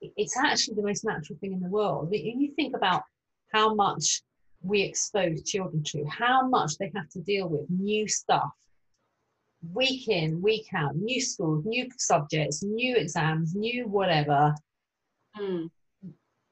it's 0.00 0.36
actually 0.36 0.74
the 0.74 0.82
most 0.82 1.04
natural 1.04 1.38
thing 1.38 1.52
in 1.52 1.60
the 1.60 1.68
world 1.68 2.08
you 2.10 2.52
think 2.56 2.74
about 2.74 3.02
how 3.52 3.72
much 3.72 4.20
we 4.66 4.82
expose 4.82 5.42
children 5.42 5.82
to 5.84 6.04
how 6.06 6.46
much 6.48 6.76
they 6.78 6.90
have 6.94 7.08
to 7.10 7.20
deal 7.20 7.48
with 7.48 7.68
new 7.70 8.06
stuff 8.08 8.50
week 9.72 10.08
in 10.08 10.40
week 10.42 10.66
out 10.74 10.94
new 10.96 11.20
schools 11.20 11.64
new 11.64 11.88
subjects 11.96 12.62
new 12.62 12.96
exams 12.96 13.54
new 13.54 13.86
whatever 13.88 14.54
mm. 15.38 15.68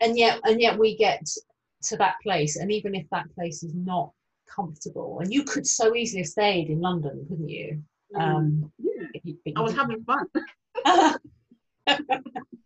and 0.00 0.18
yet 0.18 0.40
and 0.44 0.60
yet 0.60 0.78
we 0.78 0.96
get 0.96 1.24
to 1.82 1.96
that 1.96 2.14
place 2.22 2.56
and 2.56 2.72
even 2.72 2.94
if 2.94 3.08
that 3.10 3.26
place 3.34 3.62
is 3.62 3.74
not 3.74 4.10
comfortable 4.48 5.20
and 5.20 5.32
you 5.32 5.44
could 5.44 5.66
so 5.66 5.94
easily 5.94 6.22
have 6.22 6.28
stayed 6.28 6.68
in 6.68 6.80
london 6.80 7.24
couldn't 7.28 7.48
you 7.48 7.82
mm. 8.14 8.20
um 8.20 8.72
yeah. 8.78 9.20
you, 9.22 9.36
i 9.56 9.60
was 9.60 9.74
having 9.74 10.04
fun 10.04 10.26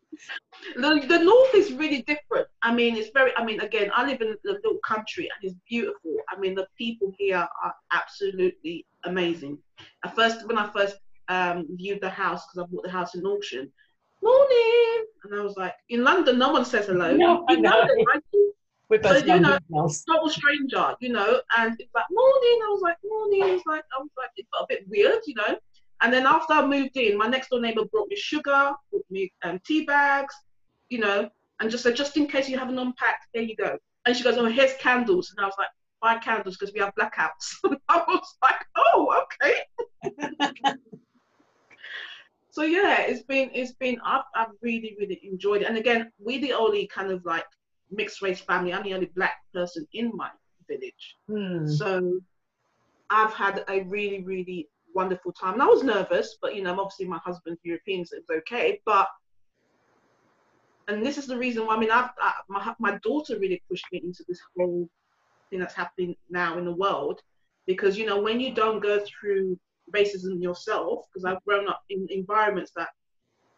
the, 0.77 1.05
the 1.09 1.19
north 1.19 1.55
is 1.55 1.73
really 1.73 2.03
different. 2.03 2.47
I 2.63 2.75
mean 2.75 2.97
it's 2.97 3.11
very 3.15 3.33
i 3.37 3.45
mean 3.45 3.61
again 3.61 3.91
i 3.95 4.05
live 4.07 4.21
in 4.21 4.29
a 4.29 4.37
little 4.45 4.79
country 4.87 5.29
and 5.33 5.51
it's 5.51 5.59
beautiful. 5.69 6.17
I 6.29 6.39
mean 6.39 6.55
the 6.55 6.67
people 6.77 7.13
here 7.19 7.47
are 7.63 7.75
absolutely 7.93 8.87
amazing. 9.05 9.59
At 10.05 10.15
first 10.15 10.47
when 10.47 10.59
i 10.59 10.69
first 10.69 10.97
um, 11.29 11.67
viewed 11.77 12.01
the 12.01 12.11
house 12.11 12.47
because 12.47 12.67
i 12.67 12.73
bought 12.73 12.85
the 12.85 12.91
house 12.91 13.15
in 13.15 13.25
auction 13.25 13.71
morning. 14.23 15.07
And 15.25 15.41
i 15.41 15.43
was 15.43 15.57
like 15.57 15.75
in 15.89 16.03
london 16.05 16.39
no 16.39 16.51
one 16.53 16.65
says 16.65 16.87
hello. 16.87 17.15
No, 17.15 17.45
in 17.49 17.63
London, 17.63 18.05
we're 18.89 19.01
both 19.01 19.27
so, 19.27 19.35
you 19.35 19.41
know, 19.41 19.59
total 19.71 20.31
stranger, 20.31 20.95
you 21.01 21.11
know, 21.11 21.41
and 21.59 21.77
it's 21.79 21.95
like 21.95 22.07
morning. 22.11 22.59
I 22.65 22.69
was 22.71 22.81
like 22.83 22.97
morning. 23.05 23.43
It's 23.45 23.67
like 23.67 23.85
I 23.95 24.01
was 24.01 24.09
like 24.17 24.31
it 24.37 24.47
felt 24.51 24.65
a 24.65 24.67
bit 24.69 24.89
weird, 24.89 25.21
you 25.27 25.35
know. 25.35 25.59
And 26.01 26.13
then 26.13 26.27
after 26.27 26.53
I 26.53 26.67
moved 26.67 26.97
in, 26.97 27.17
my 27.17 27.27
next 27.27 27.49
door 27.51 27.61
neighbor 27.61 27.85
brought 27.85 28.09
me 28.09 28.17
sugar, 28.17 28.73
brought 28.91 29.11
me 29.11 29.33
um, 29.43 29.61
tea 29.67 29.85
bags, 29.85 30.35
you 30.89 30.99
know, 30.99 31.29
and 31.61 31.71
just 31.71 31.83
said 31.83 31.97
just 31.97 32.17
in 32.17 32.27
case 32.27 32.49
you 32.49 32.59
haven't 32.59 32.79
unpacked, 32.79 33.27
there 33.35 33.43
you 33.43 33.57
go. 33.57 33.77
And 34.07 34.17
she 34.17 34.23
goes, 34.23 34.37
oh, 34.37 34.47
here's 34.47 34.75
candles, 34.75 35.35
and 35.37 35.45
I 35.45 35.47
was 35.47 35.57
like, 35.59 35.69
buy 36.01 36.17
candles 36.19 36.57
because 36.57 36.73
we 36.73 36.81
have 36.81 36.95
blackouts. 36.95 37.57
I 37.89 38.03
was 38.07 38.37
like, 38.43 38.65
oh, 38.77 39.25
okay. 39.43 40.35
so 42.51 42.63
yeah, 42.63 43.01
it's 43.03 43.23
been 43.23 43.51
it's 43.53 43.73
been 43.73 43.99
I've, 44.05 44.23
I've 44.35 44.49
really 44.63 44.97
really 44.99 45.21
enjoyed 45.25 45.63
it. 45.63 45.67
And 45.67 45.77
again, 45.77 46.13
we 46.19 46.39
the 46.39 46.53
only 46.53 46.87
kind 46.87 47.11
of 47.11 47.25
like 47.25 47.45
mixed 47.91 48.23
race 48.23 48.41
family. 48.41 48.73
I'm 48.73 48.85
the 48.85 48.95
only 48.95 49.11
black 49.15 49.39
person 49.53 49.87
in 49.93 50.13
my 50.15 50.31
village. 50.69 51.17
Hmm. 51.29 51.67
So 51.67 52.21
I've 53.11 53.33
had 53.33 53.65
a 53.69 53.81
really, 53.83 54.23
really 54.23 54.69
wonderful 54.95 55.33
time. 55.33 55.55
And 55.55 55.63
I 55.63 55.67
was 55.67 55.83
nervous, 55.83 56.37
but 56.41 56.55
you 56.55 56.63
know, 56.63 56.79
obviously 56.81 57.07
my 57.07 57.19
husband's 57.19 57.61
European, 57.65 58.05
so 58.05 58.17
it's 58.17 58.31
okay. 58.31 58.81
But 58.85 59.09
and 60.89 61.05
this 61.05 61.19
is 61.19 61.27
the 61.27 61.37
reason 61.37 61.67
why 61.67 61.77
I 61.77 61.79
mean, 61.79 61.91
I've, 61.91 62.11
I, 62.21 62.33
my 62.49 62.75
my 62.79 62.99
daughter 63.03 63.39
really 63.39 63.63
pushed 63.69 63.87
me 63.93 64.01
into 64.05 64.25
this 64.29 64.41
whole 64.57 64.89
thing 65.51 65.61
that's 65.61 65.75
happening 65.75 66.17
now 66.31 66.59
in 66.59 66.65
the 66.65 66.73
world, 66.73 67.21
because 67.67 67.99
you 67.99 68.07
know, 68.07 68.21
when 68.21 68.41
you 68.41 68.55
don't 68.55 68.83
go 68.83 69.01
through 69.05 69.59
racism 69.95 70.43
yourself, 70.43 71.07
because 71.09 71.25
I've 71.25 71.45
grown 71.45 71.69
up 71.69 71.83
in 71.91 72.07
environments 72.11 72.73
that, 72.77 72.89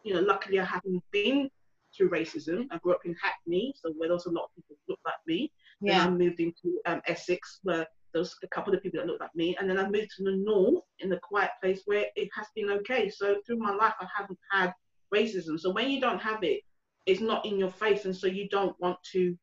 you 0.03 0.13
know, 0.13 0.21
luckily 0.21 0.59
I 0.59 0.65
haven't 0.65 1.03
been 1.11 1.49
through 1.95 2.09
racism. 2.09 2.67
I 2.71 2.77
grew 2.77 2.93
up 2.93 3.05
in 3.05 3.15
Hackney, 3.21 3.73
so 3.75 3.91
where 3.97 4.09
there's 4.09 4.25
a 4.25 4.31
lot 4.31 4.45
of 4.45 4.55
people 4.55 4.77
looked 4.87 5.05
like 5.05 5.15
me. 5.27 5.51
Yeah. 5.81 5.99
Then 5.99 6.07
I 6.07 6.09
moved 6.11 6.39
into 6.39 6.79
um, 6.85 7.01
Essex, 7.07 7.59
where 7.63 7.85
there 8.13 8.19
was 8.19 8.35
a 8.43 8.47
couple 8.47 8.73
of 8.73 8.81
people 8.81 8.99
that 8.99 9.07
looked 9.07 9.21
like 9.21 9.35
me. 9.35 9.55
And 9.59 9.69
then 9.69 9.79
I 9.79 9.89
moved 9.89 10.09
to 10.17 10.23
the 10.23 10.35
north 10.37 10.83
in 10.99 11.09
the 11.09 11.19
quiet 11.21 11.51
place 11.61 11.81
where 11.85 12.05
it 12.15 12.29
has 12.35 12.47
been 12.55 12.69
okay. 12.69 13.09
So 13.09 13.37
through 13.45 13.57
my 13.57 13.73
life, 13.73 13.93
I 13.99 14.07
haven't 14.15 14.39
had 14.51 14.73
racism. 15.13 15.59
So 15.59 15.71
when 15.71 15.89
you 15.89 16.01
don't 16.01 16.21
have 16.21 16.43
it, 16.43 16.61
it's 17.05 17.21
not 17.21 17.45
in 17.45 17.57
your 17.57 17.71
face. 17.71 18.05
And 18.05 18.15
so 18.15 18.27
you 18.27 18.47
don't 18.49 18.79
want 18.79 18.97
to, 19.13 19.35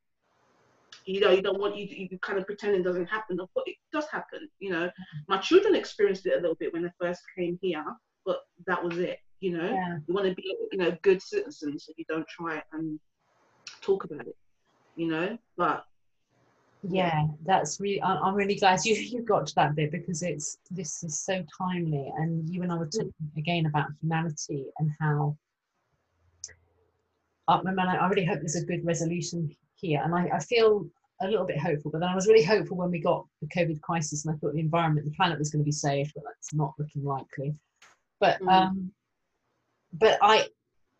you 1.06 1.20
know, 1.20 1.30
you 1.30 1.42
don't 1.42 1.60
want 1.60 1.76
you, 1.76 1.86
you 1.86 2.18
kind 2.20 2.38
of 2.38 2.46
pretend 2.46 2.74
it 2.74 2.82
doesn't 2.82 3.06
happen. 3.06 3.38
But 3.54 3.64
it 3.66 3.76
does 3.92 4.06
happen. 4.10 4.48
You 4.58 4.70
know, 4.70 4.86
mm-hmm. 4.86 5.18
my 5.28 5.38
children 5.38 5.74
experienced 5.74 6.26
it 6.26 6.38
a 6.38 6.40
little 6.40 6.56
bit 6.56 6.72
when 6.72 6.82
they 6.82 6.90
first 7.00 7.22
came 7.36 7.58
here, 7.62 7.84
but 8.24 8.40
that 8.66 8.82
was 8.82 8.98
it 8.98 9.18
you 9.40 9.56
know 9.56 9.70
yeah. 9.70 9.98
you 10.06 10.14
want 10.14 10.26
to 10.26 10.34
be 10.34 10.56
you 10.72 10.78
know 10.78 10.96
good 11.02 11.22
citizens 11.22 11.84
so 11.86 11.92
you 11.96 12.04
don't 12.08 12.26
try 12.28 12.62
and 12.72 12.98
talk 13.80 14.04
about 14.04 14.26
it 14.26 14.36
you 14.96 15.06
know 15.08 15.36
but 15.56 15.84
yeah 16.82 17.24
that's 17.44 17.80
really 17.80 18.02
i'm 18.02 18.34
really 18.34 18.54
glad 18.54 18.78
you 18.84 18.94
you 19.12 19.22
got 19.22 19.46
to 19.46 19.54
that 19.54 19.74
bit 19.74 19.90
because 19.90 20.22
it's 20.22 20.58
this 20.70 21.02
is 21.02 21.18
so 21.18 21.44
timely 21.56 22.12
and 22.18 22.48
you 22.48 22.62
and 22.62 22.72
i 22.72 22.76
were 22.76 22.86
talking 22.86 23.12
again 23.36 23.66
about 23.66 23.86
humanity 24.00 24.66
and 24.78 24.90
how 25.00 25.36
uh, 27.48 27.62
man, 27.62 27.78
I 27.78 28.06
really 28.08 28.26
hope 28.26 28.40
there's 28.40 28.56
a 28.56 28.64
good 28.64 28.84
resolution 28.84 29.50
here 29.74 30.02
and 30.04 30.14
I, 30.14 30.28
I 30.34 30.38
feel 30.38 30.86
a 31.22 31.26
little 31.26 31.46
bit 31.46 31.58
hopeful 31.58 31.90
but 31.90 32.00
then 32.00 32.10
i 32.10 32.14
was 32.14 32.28
really 32.28 32.44
hopeful 32.44 32.76
when 32.76 32.90
we 32.90 33.00
got 33.00 33.26
the 33.40 33.48
covid 33.48 33.80
crisis 33.80 34.24
and 34.24 34.34
i 34.34 34.38
thought 34.38 34.52
the 34.52 34.60
environment 34.60 35.06
the 35.06 35.16
planet 35.16 35.38
was 35.38 35.50
going 35.50 35.62
to 35.62 35.64
be 35.64 35.72
saved 35.72 36.12
but 36.14 36.24
that's 36.24 36.54
not 36.54 36.74
looking 36.78 37.04
likely 37.04 37.54
but 38.20 38.40
mm. 38.40 38.52
um 38.52 38.92
but 39.92 40.18
I, 40.20 40.46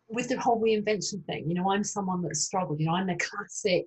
with 0.07 0.29
the 0.29 0.39
whole 0.39 0.61
reinvention 0.61 1.23
thing, 1.25 1.47
you 1.47 1.55
know, 1.55 1.71
I'm 1.71 1.83
someone 1.83 2.21
that's 2.21 2.41
struggled. 2.41 2.79
You 2.79 2.87
know, 2.87 2.95
I'm 2.95 3.07
the 3.07 3.15
classic 3.17 3.85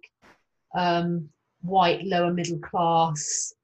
um, 0.74 1.28
white 1.62 2.04
lower 2.04 2.32
middle 2.32 2.58
class. 2.58 3.54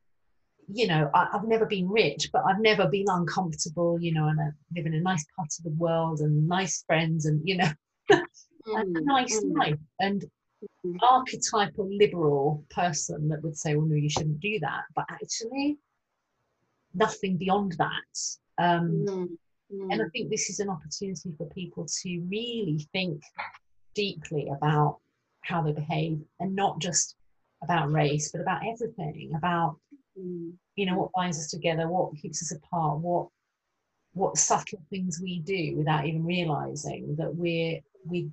You 0.71 0.87
know, 0.87 1.11
I, 1.15 1.29
have 1.33 1.45
never 1.45 1.67
been 1.67 1.89
rich, 1.89 2.31
but 2.33 2.43
I've 2.47 2.61
never 2.61 2.87
been 2.89 3.07
uncomfortable. 3.09 3.99
You 4.01 4.13
know, 4.13 4.29
and 4.29 4.41
I 4.41 4.49
live 4.75 4.87
in 4.87 4.95
a 4.95 5.01
nice 5.01 5.25
part 5.37 5.49
of 5.59 5.65
the 5.65 5.77
world 5.79 6.21
and 6.21 6.49
nice 6.49 6.85
friends, 6.87 7.27
and 7.27 7.41
you 7.45 7.57
know, 7.57 7.71
mm, 8.11 8.23
a 8.67 9.01
nice 9.01 9.43
mm. 9.43 9.57
life. 9.57 9.79
And 10.01 10.25
mm. 10.85 10.97
archetypal 11.03 11.89
liberal 11.91 12.65
person 12.71 13.29
that 13.29 13.43
would 13.43 13.57
say, 13.57 13.77
"Well, 13.77 13.87
no, 13.87 13.97
you 13.97 14.11
shouldn't 14.11 14.41
do 14.41 14.59
that," 14.61 14.83
but 14.95 15.07
actually, 15.11 15.79
nothing 16.95 17.37
beyond 17.37 17.77
that. 17.79 18.63
Um, 18.63 19.07
mm. 19.09 19.29
Mm. 19.73 19.93
And 19.93 20.03
I 20.03 20.09
think 20.13 20.31
this 20.31 20.49
is 20.51 20.61
an 20.61 20.69
opportunity 20.69 21.33
for 21.37 21.47
people 21.51 21.87
to 22.03 22.21
really 22.29 22.87
think 22.93 23.23
deeply 23.95 24.49
about 24.55 24.99
how 25.43 25.63
they 25.63 25.73
behave 25.73 26.21
and 26.41 26.55
not 26.55 26.79
just 26.79 27.17
about 27.63 27.93
race, 27.93 28.31
but 28.33 28.41
about 28.41 28.63
everything, 28.67 29.33
about 29.37 29.77
mm. 30.19 30.53
you 30.77 30.87
know 30.87 30.97
what 30.97 31.13
binds 31.13 31.39
us 31.39 31.49
together, 31.49 31.89
what 31.89 32.17
keeps 32.17 32.43
us 32.43 32.53
apart, 32.53 32.99
what 32.99 33.29
what 34.13 34.37
subtle 34.37 34.83
things 34.91 35.21
we 35.23 35.41
do 35.41 35.77
without 35.77 36.07
even 36.07 36.25
realizing 36.25 37.15
that 37.17 37.35
we're 37.35 37.81
we 38.05 38.31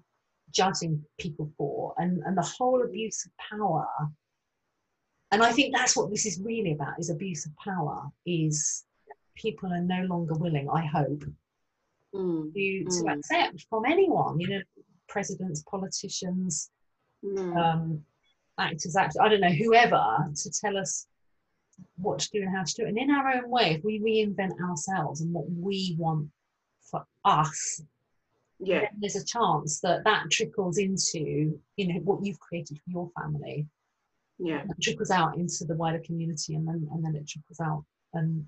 judging 0.52 1.04
people 1.20 1.52
for 1.58 1.94
and 1.98 2.22
and 2.26 2.38
the 2.38 2.42
whole 2.42 2.82
abuse 2.84 3.26
of 3.26 3.32
power 3.58 3.86
and 5.32 5.44
i 5.44 5.52
think 5.52 5.76
that's 5.76 5.98
what 5.98 6.10
this 6.10 6.26
is 6.26 6.40
really 6.40 6.72
about 6.72 6.98
is 6.98 7.10
abuse 7.10 7.46
of 7.46 7.52
power 7.58 8.04
is 8.26 8.86
people 9.36 9.72
are 9.72 9.82
no 9.82 10.04
longer 10.04 10.34
willing, 10.34 10.70
I 10.70 10.86
hope, 10.86 11.24
mm. 12.14 12.54
to, 12.54 12.84
to 12.84 13.04
mm. 13.04 13.14
accept 13.14 13.66
from 13.70 13.86
anyone, 13.86 14.40
you 14.40 14.48
know, 14.50 14.62
presidents, 15.08 15.64
politicians, 15.70 16.72
mm. 17.24 17.58
um, 17.58 18.02
actors, 18.60 18.96
actors, 18.96 19.18
I 19.22 19.30
don't 19.30 19.42
know, 19.42 19.50
whoever, 19.50 20.04
to 20.34 20.52
tell 20.52 20.78
us 20.78 21.08
what 21.98 22.20
to 22.20 22.30
do 22.32 22.42
and 22.42 22.56
how 22.56 22.64
to 22.64 22.74
do 22.74 22.84
it. 22.84 22.90
And 22.90 22.98
in 22.98 23.12
our 23.12 23.34
own 23.34 23.50
way, 23.50 23.76
if 23.76 23.84
we 23.84 24.00
reinvent 24.00 24.60
ourselves 24.62 25.22
and 25.22 25.34
what 25.34 25.50
we 25.50 25.96
want 26.00 26.30
for 26.82 27.06
us, 27.24 27.82
yeah, 28.60 28.88
there's 29.00 29.18
a 29.18 29.26
chance 29.26 29.82
that 29.82 30.06
that 30.06 30.32
trickles 30.32 30.78
into, 30.78 31.60
you 31.76 31.88
know, 31.88 32.00
what 32.02 32.26
you've 32.26 32.40
created 32.40 32.80
for 32.80 32.90
your 32.90 33.10
family. 33.20 33.68
Yeah, 34.38 34.64
trickles 34.82 35.12
out 35.12 35.36
into 35.38 35.66
the 35.66 35.76
wider 35.76 36.00
community, 36.00 36.56
and 36.56 36.68
then 36.68 36.88
and 36.92 37.04
then 37.04 37.16
it 37.16 37.28
trickles 37.28 37.60
out 37.60 37.84
and 38.14 38.46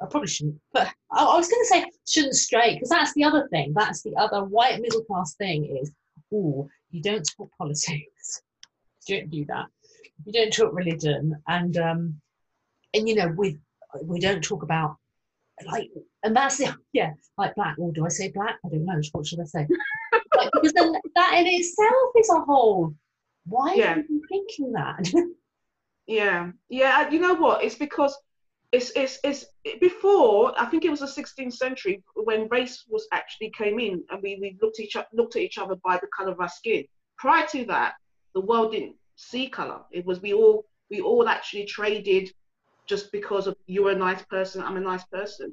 I 0.00 0.06
probably 0.06 0.28
shouldn't, 0.28 0.60
but 0.72 0.88
I, 1.10 1.24
I 1.24 1.36
was 1.36 1.48
going 1.48 1.62
to 1.62 1.66
say 1.66 1.84
shouldn't 2.06 2.36
stray 2.36 2.74
because 2.74 2.88
that's 2.88 3.12
the 3.14 3.24
other 3.24 3.48
thing. 3.48 3.72
That's 3.74 4.02
the 4.02 4.14
other 4.16 4.44
white 4.44 4.80
middle 4.80 5.02
class 5.04 5.34
thing 5.34 5.64
is, 5.64 5.90
oh, 6.32 6.68
you 6.90 7.02
don't 7.02 7.28
talk 7.36 7.50
politics. 7.58 8.42
Don't 9.08 9.30
do 9.30 9.44
that. 9.46 9.66
you 10.24 10.32
don't 10.32 10.52
talk 10.52 10.72
religion, 10.74 11.40
and 11.48 11.76
um, 11.78 12.20
and 12.94 13.08
you 13.08 13.14
know, 13.14 13.28
we 13.28 13.58
we 14.02 14.20
don't 14.20 14.42
talk 14.42 14.62
about 14.62 14.96
like, 15.66 15.90
and 16.22 16.36
that's 16.36 16.58
the 16.58 16.74
yeah, 16.92 17.12
like 17.36 17.54
black. 17.54 17.76
Or 17.78 17.92
do 17.92 18.04
I 18.06 18.08
say 18.10 18.30
black? 18.30 18.56
I 18.64 18.68
don't 18.68 18.84
know. 18.84 19.00
What 19.12 19.26
should 19.26 19.40
I 19.40 19.44
say? 19.44 19.66
like, 20.36 20.50
because 20.52 20.72
then 20.72 20.92
that 21.14 21.34
in 21.38 21.46
itself 21.46 22.12
is 22.18 22.30
a 22.30 22.40
whole. 22.40 22.94
Why 23.46 23.74
Yeah. 23.74 23.94
are 23.94 24.04
you 24.08 24.22
thinking 24.28 24.72
that? 24.72 25.10
Yeah, 26.06 26.52
yeah. 26.70 27.10
You 27.10 27.18
know 27.20 27.34
what? 27.34 27.62
It's 27.62 27.74
because 27.74 28.16
it's 28.72 28.90
it's 28.96 29.18
it's 29.24 29.44
before. 29.78 30.58
I 30.58 30.64
think 30.66 30.84
it 30.84 30.90
was 30.90 31.00
the 31.00 31.06
16th 31.06 31.52
century 31.52 32.02
when 32.14 32.48
race 32.48 32.84
was 32.88 33.06
actually 33.12 33.50
came 33.50 33.78
in, 33.78 34.02
and 34.10 34.22
we, 34.22 34.38
we 34.40 34.56
looked 34.62 34.80
each 34.80 34.96
looked 35.12 35.36
at 35.36 35.42
each 35.42 35.58
other 35.58 35.76
by 35.84 35.98
the 35.98 36.06
color 36.16 36.32
of 36.32 36.40
our 36.40 36.48
skin. 36.48 36.84
Prior 37.18 37.46
to 37.48 37.64
that, 37.66 37.94
the 38.38 38.46
world 38.46 38.70
didn't 38.72 38.94
see 39.16 39.48
color. 39.48 39.80
It 39.90 40.06
was 40.06 40.20
we 40.26 40.32
all 40.32 40.64
we 40.90 41.00
all 41.00 41.26
actually 41.28 41.64
traded 41.66 42.26
just 42.86 43.10
because 43.10 43.46
of 43.48 43.56
you're 43.66 43.90
a 43.90 44.02
nice 44.08 44.22
person, 44.36 44.62
I'm 44.62 44.76
a 44.76 44.80
nice 44.92 45.04
person. 45.18 45.48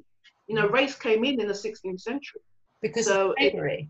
You 0.46 0.54
know, 0.56 0.68
race 0.68 0.94
came 1.06 1.24
in 1.24 1.40
in 1.40 1.48
the 1.48 1.60
16th 1.64 2.00
century. 2.00 2.40
because 2.80 3.06
So 3.06 3.30
of 3.30 3.36
it- 3.38 3.50
slavery. 3.52 3.88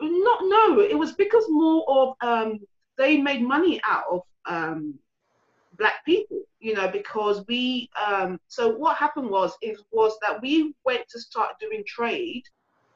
Not 0.00 0.40
no, 0.56 0.80
it 0.80 0.98
was 0.98 1.12
because 1.24 1.46
more 1.48 1.80
of 1.96 2.06
um, 2.30 2.58
they 2.98 3.12
made 3.18 3.42
money 3.56 3.80
out 3.94 4.04
of 4.14 4.20
um, 4.46 4.94
black 5.78 6.04
people, 6.04 6.40
you 6.66 6.74
know, 6.74 6.88
because 6.88 7.44
we. 7.48 7.88
Um, 8.06 8.30
so 8.48 8.62
what 8.82 8.96
happened 8.96 9.30
was 9.30 9.50
it 9.62 9.76
was 9.92 10.12
that 10.22 10.40
we 10.42 10.74
went 10.84 11.04
to 11.10 11.20
start 11.20 11.50
doing 11.60 11.82
trade 11.86 12.42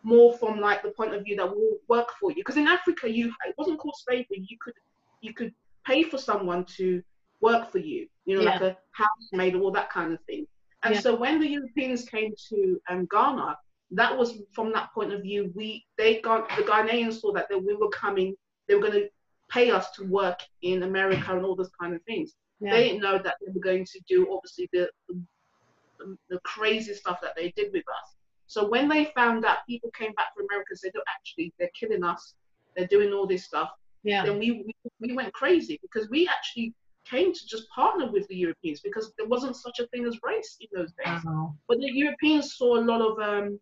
more 0.06 0.32
from 0.38 0.60
like 0.60 0.82
the 0.82 0.90
point 0.90 1.12
of 1.12 1.25
view 1.25 1.34
that 1.36 1.50
we'll 1.50 1.78
work 1.88 2.08
for 2.20 2.30
you. 2.30 2.36
Because 2.36 2.56
in 2.56 2.68
Africa, 2.68 3.10
you 3.10 3.26
it 3.46 3.54
wasn't 3.58 3.80
called 3.80 3.96
slavery. 3.96 4.46
You 4.48 4.56
could 4.60 4.75
you 5.20 5.34
could 5.34 5.52
pay 5.84 6.04
for 6.04 6.16
someone 6.16 6.64
to 6.76 7.02
work 7.40 7.72
for 7.72 7.78
you, 7.78 8.06
you 8.25 8.36
know, 8.36 8.42
like 8.42 8.60
a 8.60 8.76
housemaid 8.92 9.56
or 9.56 9.62
all 9.62 9.72
that 9.72 9.90
kind 9.90 10.12
of 10.12 10.20
thing. 10.22 10.46
And 10.84 10.94
Yeah. 10.94 11.00
so 11.00 11.16
when 11.16 11.40
the 11.40 11.48
Europeans 11.48 12.04
came 12.08 12.32
to 12.50 12.80
um, 12.88 13.08
Ghana, 13.10 13.58
that 13.90 14.16
was 14.16 14.40
from 14.52 14.72
that 14.72 14.92
point 14.94 15.12
of 15.12 15.22
view. 15.22 15.52
We 15.56 15.84
they 15.98 16.20
got 16.20 16.48
the 16.56 16.62
Ghanaians 16.62 17.20
saw 17.20 17.32
that 17.32 17.48
they, 17.48 17.56
we 17.56 17.75
were 17.75 17.88
coming. 17.88 18.36
They 18.68 18.75
were 18.76 18.82
going 18.82 19.00
to 19.02 19.08
pay 19.50 19.70
us 19.72 19.90
to 19.92 20.04
work 20.04 20.40
in 20.62 20.84
America 20.84 21.34
and 21.34 21.44
all 21.44 21.56
those 21.56 21.70
kind 21.80 21.94
of 21.94 22.02
things. 22.04 22.34
Yeah. 22.60 22.70
They 22.72 22.84
didn't 22.84 23.02
know 23.02 23.18
that 23.18 23.36
they 23.40 23.52
were 23.52 23.60
going 23.60 23.84
to 23.84 24.00
do 24.08 24.32
obviously 24.32 24.68
the, 24.72 24.88
the 25.08 26.16
the 26.28 26.38
crazy 26.40 26.94
stuff 26.94 27.20
that 27.22 27.34
they 27.36 27.52
did 27.56 27.72
with 27.72 27.84
us. 27.88 28.15
So 28.46 28.68
when 28.68 28.88
they 28.88 29.06
found 29.16 29.44
out 29.44 29.58
people 29.68 29.90
came 29.90 30.12
back 30.12 30.34
from 30.34 30.46
America 30.50 30.68
and 30.70 30.78
said, 30.78 30.92
"Look, 30.94 31.04
actually, 31.14 31.52
they're 31.58 31.70
killing 31.78 32.04
us. 32.04 32.34
They're 32.76 32.86
doing 32.86 33.12
all 33.12 33.26
this 33.26 33.44
stuff," 33.44 33.70
yeah. 34.02 34.24
then 34.24 34.38
we, 34.38 34.64
we 34.66 34.74
we 35.00 35.14
went 35.14 35.32
crazy 35.32 35.78
because 35.82 36.08
we 36.10 36.28
actually 36.28 36.74
came 37.08 37.32
to 37.32 37.46
just 37.46 37.68
partner 37.70 38.10
with 38.10 38.26
the 38.28 38.36
Europeans 38.36 38.80
because 38.80 39.12
there 39.16 39.26
wasn't 39.26 39.56
such 39.56 39.78
a 39.78 39.86
thing 39.88 40.04
as 40.06 40.18
race 40.22 40.56
in 40.60 40.66
those 40.74 40.92
days. 40.92 41.24
Wow. 41.24 41.54
But 41.68 41.78
the 41.78 41.90
Europeans 41.92 42.56
saw 42.56 42.76
a 42.76 42.82
lot 42.82 43.00
of 43.00 43.18
um, 43.20 43.60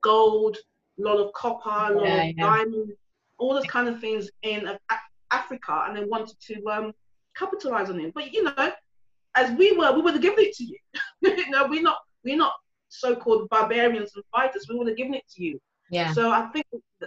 gold, 0.00 0.56
a 0.98 1.02
lot 1.02 1.18
of 1.18 1.32
copper, 1.32 1.92
a 1.92 1.96
lot 1.96 2.04
Yeah, 2.04 2.22
of 2.22 2.34
yeah. 2.36 2.44
diamonds, 2.44 2.92
all 3.38 3.54
those 3.54 3.66
kind 3.66 3.88
of 3.88 4.00
things 4.00 4.30
in 4.42 4.66
Af- 4.66 4.98
Africa, 5.30 5.84
and 5.86 5.96
they 5.96 6.04
wanted 6.04 6.36
to 6.40 6.64
um, 6.66 6.92
capitalize 7.36 7.88
on 7.90 8.00
it. 8.00 8.12
But 8.14 8.32
you 8.32 8.44
know, 8.44 8.72
as 9.34 9.56
we 9.56 9.72
were, 9.76 9.92
we 9.92 10.02
would 10.02 10.14
have 10.14 10.22
given 10.22 10.44
it 10.44 10.54
to 10.56 10.64
you. 10.64 10.78
you 11.20 11.50
know, 11.50 11.66
we're 11.68 11.82
not 11.82 11.98
we're 12.24 12.36
not 12.36 12.54
so-called 12.92 13.48
barbarians 13.48 14.14
and 14.14 14.24
fighters. 14.30 14.66
We 14.68 14.76
would 14.76 14.88
have 14.88 14.96
given 14.96 15.14
it 15.14 15.24
to 15.34 15.42
you. 15.42 15.60
Yeah. 15.90 16.12
So 16.12 16.30
I 16.30 16.46
think 16.52 16.66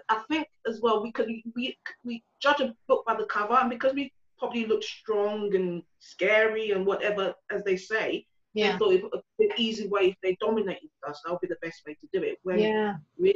I 0.10 0.22
think 0.30 0.48
as 0.68 0.82
well 0.82 1.02
we 1.02 1.12
could 1.12 1.28
we 1.56 1.78
we 2.04 2.24
judge 2.40 2.60
a 2.60 2.76
book 2.88 3.04
by 3.06 3.16
the 3.16 3.26
cover, 3.26 3.54
and 3.54 3.70
because 3.70 3.94
we 3.94 4.12
probably 4.38 4.66
look 4.66 4.84
strong 4.84 5.54
and 5.56 5.82
scary 6.00 6.72
and 6.72 6.86
whatever 6.86 7.34
as 7.52 7.64
they 7.64 7.78
say, 7.78 8.26
Yeah. 8.54 8.74
they 8.74 8.78
thought 8.78 8.94
it 8.94 9.04
be 9.40 9.46
an 9.46 9.52
easy 9.58 9.88
way 9.88 10.10
if 10.10 10.16
they 10.22 10.36
dominated 10.42 10.90
us, 11.08 11.22
that 11.24 11.32
would 11.32 11.42
be 11.42 11.48
the 11.48 11.58
best 11.62 11.86
way 11.86 11.94
to 11.94 12.08
do 12.12 12.22
it. 12.24 12.38
When 12.44 12.60
Yeah. 12.60 12.98
we 13.18 13.36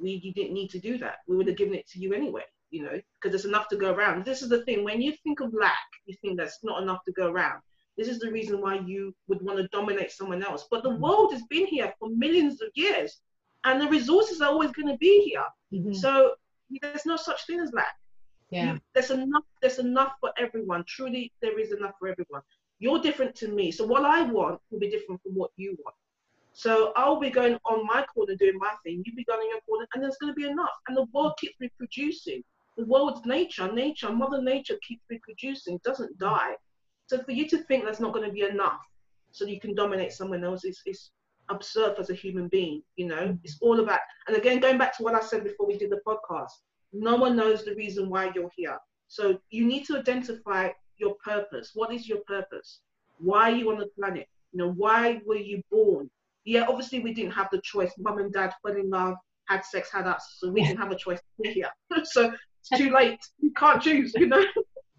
you 0.00 0.32
didn't 0.32 0.52
need 0.52 0.70
to 0.70 0.78
do 0.78 0.98
that, 0.98 1.18
we 1.26 1.36
would 1.36 1.46
have 1.46 1.56
given 1.56 1.74
it 1.74 1.86
to 1.92 1.98
you 1.98 2.12
anyway. 2.12 2.44
You 2.70 2.82
know, 2.82 3.00
because 3.14 3.30
there's 3.32 3.44
enough 3.44 3.68
to 3.68 3.76
go 3.76 3.94
around. 3.94 4.24
This 4.24 4.42
is 4.42 4.48
the 4.48 4.64
thing. 4.64 4.82
When 4.82 5.00
you 5.00 5.12
think 5.22 5.38
of 5.40 5.54
lack, 5.54 5.88
you 6.06 6.14
think 6.20 6.36
that's 6.36 6.58
not 6.64 6.82
enough 6.82 7.04
to 7.04 7.12
go 7.12 7.28
around. 7.30 7.62
This 7.96 8.08
is 8.08 8.18
the 8.18 8.30
reason 8.30 8.60
why 8.60 8.78
you 8.80 9.14
would 9.28 9.40
want 9.42 9.58
to 9.58 9.68
dominate 9.68 10.10
someone 10.10 10.42
else. 10.42 10.66
But 10.70 10.82
the 10.82 10.90
Mhm. 10.90 11.00
world 11.00 11.32
has 11.32 11.42
been 11.44 11.66
here 11.66 11.94
for 11.98 12.08
millions 12.10 12.60
of 12.60 12.70
years, 12.74 13.20
and 13.64 13.80
the 13.80 13.88
resources 13.88 14.40
are 14.40 14.50
always 14.50 14.72
going 14.72 14.88
to 14.88 14.98
be 14.98 15.24
here. 15.24 15.46
Mhm. 15.72 15.94
So 15.94 16.36
there's 16.82 17.06
no 17.06 17.16
such 17.16 17.46
thing 17.46 17.60
as 17.60 17.72
lack. 17.72 17.96
Yeah. 18.50 18.74
You- 18.74 18.80
there's 18.92 19.10
enough. 19.10 19.44
There's 19.60 19.78
enough 19.78 20.14
for 20.20 20.32
everyone. 20.36 20.84
Truly, 20.84 21.32
there 21.40 21.58
is 21.58 21.72
enough 21.72 21.94
for 21.98 22.08
everyone. 22.08 22.42
You're 22.78 23.00
different 23.00 23.34
to 23.36 23.48
me, 23.48 23.70
so 23.70 23.86
what 23.86 24.04
I 24.04 24.22
want 24.22 24.60
will 24.70 24.78
be 24.78 24.90
different 24.90 25.22
from 25.22 25.34
what 25.34 25.50
you 25.56 25.76
want. 25.82 25.96
So 26.52 26.92
I'll 26.96 27.18
be 27.18 27.30
going 27.30 27.58
on 27.64 27.86
my 27.86 28.04
corner 28.14 28.34
doing 28.34 28.58
my 28.58 28.74
thing. 28.82 29.02
You'll 29.04 29.16
be 29.16 29.24
going 29.24 29.40
on 29.40 29.48
your 29.48 29.60
corner, 29.62 29.86
and 29.92 30.02
there's 30.02 30.16
going 30.18 30.32
to 30.32 30.36
be 30.36 30.46
enough. 30.46 30.76
And 30.86 30.96
the 30.96 31.04
world 31.12 31.34
keeps 31.38 31.58
reproducing. 31.60 32.44
The 32.76 32.84
world's 32.84 33.24
nature, 33.26 33.72
nature, 33.72 34.12
Mother 34.12 34.40
Nature 34.42 34.78
keeps 34.86 35.02
reproducing. 35.08 35.78
Doesn't 35.78 36.18
die. 36.18 36.56
So 37.06 37.22
for 37.22 37.32
you 37.32 37.48
to 37.48 37.58
think 37.58 37.84
that's 37.84 38.00
not 38.00 38.12
going 38.12 38.26
to 38.26 38.32
be 38.32 38.42
enough, 38.42 38.80
so 39.30 39.44
you 39.44 39.60
can 39.60 39.74
dominate 39.74 40.12
someone 40.12 40.44
else, 40.44 40.64
is 40.64 40.80
is 40.86 41.10
absurd 41.48 41.96
as 41.98 42.10
a 42.10 42.14
human 42.14 42.48
being. 42.48 42.82
You 42.96 43.06
know, 43.06 43.22
mm-hmm. 43.22 43.44
it's 43.44 43.58
all 43.60 43.80
about. 43.80 44.00
And 44.26 44.36
again, 44.36 44.60
going 44.60 44.78
back 44.78 44.96
to 44.96 45.02
what 45.02 45.14
I 45.14 45.20
said 45.20 45.44
before 45.44 45.66
we 45.66 45.78
did 45.78 45.90
the 45.90 46.00
podcast, 46.06 46.52
no 46.92 47.16
one 47.16 47.36
knows 47.36 47.64
the 47.64 47.74
reason 47.74 48.08
why 48.08 48.32
you're 48.34 48.50
here. 48.56 48.78
So 49.08 49.38
you 49.50 49.66
need 49.66 49.84
to 49.86 49.98
identify 49.98 50.70
your 50.98 51.14
purpose. 51.24 51.72
What 51.74 51.92
is 51.92 52.08
your 52.08 52.18
purpose? 52.26 52.80
Why 53.18 53.52
are 53.52 53.56
you 53.56 53.70
on 53.70 53.78
the 53.78 53.88
planet? 53.98 54.26
You 54.52 54.58
know, 54.58 54.72
why 54.72 55.20
were 55.24 55.36
you 55.36 55.62
born? 55.70 56.10
Yeah, 56.44 56.66
obviously 56.68 57.00
we 57.00 57.12
didn't 57.12 57.32
have 57.32 57.48
the 57.52 57.60
choice. 57.62 57.92
Mum 57.98 58.18
and 58.18 58.32
dad 58.32 58.52
fell 58.62 58.76
in 58.76 58.90
love, 58.90 59.16
had 59.48 59.64
sex, 59.64 59.90
had 59.92 60.06
us, 60.06 60.36
so 60.38 60.50
we 60.50 60.62
didn't 60.62 60.78
have 60.78 60.90
a 60.90 60.96
choice 60.96 61.18
to 61.18 61.42
be 61.42 61.52
here. 61.52 61.70
so 62.04 62.32
it's 62.60 62.80
too 62.80 62.90
late. 62.90 63.18
You 63.40 63.52
can't 63.52 63.82
choose, 63.82 64.12
you 64.16 64.26
know. 64.26 64.44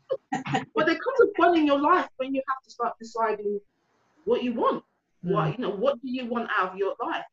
but 0.31 0.85
there 0.85 0.97
comes 0.97 1.19
a 1.23 1.41
point 1.41 1.57
in 1.57 1.67
your 1.67 1.79
life 1.79 2.07
when 2.17 2.33
you 2.33 2.41
have 2.47 2.63
to 2.63 2.69
start 2.71 2.93
deciding 2.99 3.59
what 4.25 4.43
you 4.43 4.53
want. 4.53 4.83
Mm. 5.25 5.31
What 5.31 5.51
you 5.51 5.65
know, 5.65 5.71
what 5.71 6.01
do 6.01 6.09
you 6.09 6.25
want 6.27 6.49
out 6.57 6.73
of 6.73 6.77
your 6.77 6.95
life? 7.03 7.25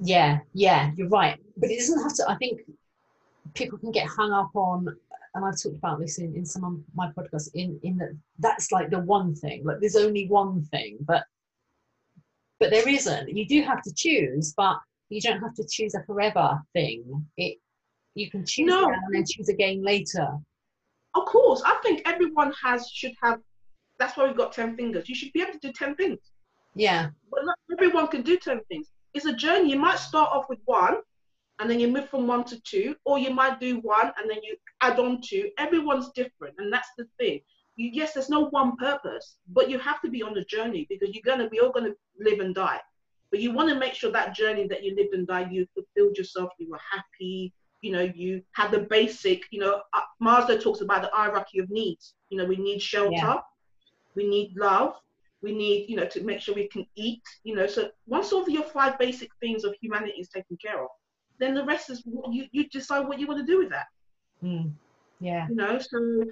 Yeah, 0.00 0.38
yeah, 0.54 0.92
you're 0.96 1.08
right. 1.08 1.38
But 1.56 1.70
it 1.70 1.78
doesn't 1.78 2.02
have 2.02 2.14
to, 2.14 2.30
I 2.30 2.36
think 2.36 2.60
people 3.54 3.78
can 3.78 3.90
get 3.90 4.06
hung 4.06 4.32
up 4.32 4.50
on, 4.54 4.86
and 5.34 5.44
I've 5.44 5.60
talked 5.60 5.76
about 5.76 5.98
this 5.98 6.18
in, 6.18 6.34
in 6.34 6.44
some 6.44 6.64
of 6.64 6.78
my 6.94 7.10
podcasts, 7.12 7.50
in, 7.54 7.78
in 7.82 7.98
that 7.98 8.16
that's 8.38 8.70
like 8.72 8.90
the 8.90 9.00
one 9.00 9.34
thing, 9.34 9.64
like 9.64 9.80
there's 9.80 9.96
only 9.96 10.26
one 10.28 10.62
thing, 10.64 10.98
but 11.00 11.24
but 12.60 12.70
there 12.70 12.88
isn't. 12.88 13.28
You 13.28 13.46
do 13.46 13.62
have 13.62 13.82
to 13.82 13.92
choose, 13.94 14.52
but 14.56 14.78
you 15.10 15.20
don't 15.20 15.40
have 15.40 15.54
to 15.54 15.66
choose 15.70 15.94
a 15.94 16.02
forever 16.04 16.60
thing. 16.72 17.26
It 17.36 17.58
you 18.14 18.30
can 18.30 18.44
choose 18.44 18.66
No. 18.66 18.88
and 18.88 19.14
then 19.14 19.24
choose 19.28 19.48
again 19.48 19.82
later. 19.82 20.28
Of 21.14 21.24
course, 21.26 21.62
I 21.64 21.78
think 21.82 22.02
everyone 22.06 22.52
has 22.62 22.88
should 22.88 23.12
have. 23.22 23.40
That's 23.98 24.16
why 24.16 24.26
we've 24.26 24.36
got 24.36 24.52
ten 24.52 24.76
fingers. 24.76 25.08
You 25.08 25.14
should 25.14 25.32
be 25.32 25.42
able 25.42 25.52
to 25.52 25.58
do 25.58 25.72
ten 25.72 25.94
things. 25.96 26.18
Yeah, 26.74 27.10
But 27.30 27.44
not 27.44 27.58
everyone 27.72 28.06
can 28.06 28.22
do 28.22 28.36
10 28.36 28.60
things. 28.68 28.88
It's 29.12 29.26
a 29.26 29.32
journey. 29.32 29.70
You 29.70 29.78
might 29.78 29.98
start 29.98 30.30
off 30.32 30.48
with 30.48 30.60
one 30.64 30.98
and 31.58 31.68
then 31.68 31.80
you 31.80 31.88
move 31.88 32.08
from 32.08 32.26
one 32.26 32.44
to 32.44 32.60
two, 32.60 32.94
or 33.04 33.18
you 33.18 33.30
might 33.30 33.58
do 33.58 33.80
one 33.80 34.12
and 34.16 34.30
then 34.30 34.38
you 34.42 34.56
add 34.80 35.00
on 35.00 35.20
two. 35.20 35.50
Everyone's 35.58 36.10
different, 36.14 36.54
and 36.58 36.72
that's 36.72 36.90
the 36.96 37.06
thing. 37.18 37.40
You, 37.76 37.90
yes, 37.92 38.12
there's 38.12 38.28
no 38.28 38.46
one 38.50 38.76
purpose, 38.76 39.36
but 39.48 39.68
you 39.68 39.78
have 39.80 40.00
to 40.02 40.10
be 40.10 40.22
on 40.22 40.34
the 40.34 40.44
journey 40.44 40.86
because 40.88 41.12
you're 41.12 41.22
gonna 41.24 41.48
we 41.50 41.58
all 41.60 41.72
gonna 41.72 41.94
live 42.20 42.38
and 42.40 42.54
die. 42.54 42.80
But 43.30 43.40
you 43.40 43.52
want 43.52 43.68
to 43.70 43.74
make 43.74 43.94
sure 43.94 44.12
that 44.12 44.34
journey 44.34 44.68
that 44.68 44.84
you 44.84 44.94
lived 44.94 45.14
and 45.14 45.26
died, 45.26 45.52
you 45.52 45.66
fulfilled 45.74 46.16
yourself, 46.16 46.50
you 46.58 46.70
were 46.70 46.80
happy, 46.92 47.52
you 47.80 47.92
know, 47.92 48.02
you 48.14 48.42
have 48.54 48.70
the 48.72 48.80
basic, 48.80 49.42
you 49.50 49.60
know, 49.60 49.80
uh, 49.92 50.00
Maslow 50.22 50.60
talks 50.60 50.80
about 50.80 51.02
the 51.02 51.10
hierarchy 51.12 51.58
of 51.60 51.70
needs. 51.70 52.14
You 52.30 52.38
know, 52.38 52.44
we 52.44 52.56
need 52.56 52.80
shelter, 52.82 53.12
Yeah. 53.12 53.40
we 54.14 54.28
need 54.28 54.54
love, 54.56 54.94
we 55.42 55.52
need, 55.52 55.88
you 55.88 55.96
know, 55.96 56.06
to 56.06 56.22
make 56.24 56.40
sure 56.40 56.54
we 56.54 56.68
can 56.68 56.86
eat, 56.96 57.22
you 57.44 57.54
know. 57.54 57.66
So 57.66 57.90
once 58.06 58.32
all 58.32 58.42
of 58.42 58.48
your 58.48 58.64
five 58.64 58.98
basic 58.98 59.30
things 59.40 59.64
of 59.64 59.74
humanity 59.80 60.20
is 60.20 60.28
taken 60.28 60.56
care 60.56 60.82
of, 60.82 60.88
then 61.38 61.54
the 61.54 61.64
rest 61.64 61.90
is 61.90 62.02
what 62.04 62.32
you, 62.32 62.46
you 62.52 62.68
decide 62.68 63.06
what 63.06 63.18
you 63.20 63.26
want 63.26 63.40
to 63.40 63.46
do 63.46 63.58
with 63.58 63.70
that, 63.70 63.86
Mm. 64.42 64.72
yeah, 65.20 65.46
you 65.48 65.54
know. 65.54 65.78
So, 65.78 66.24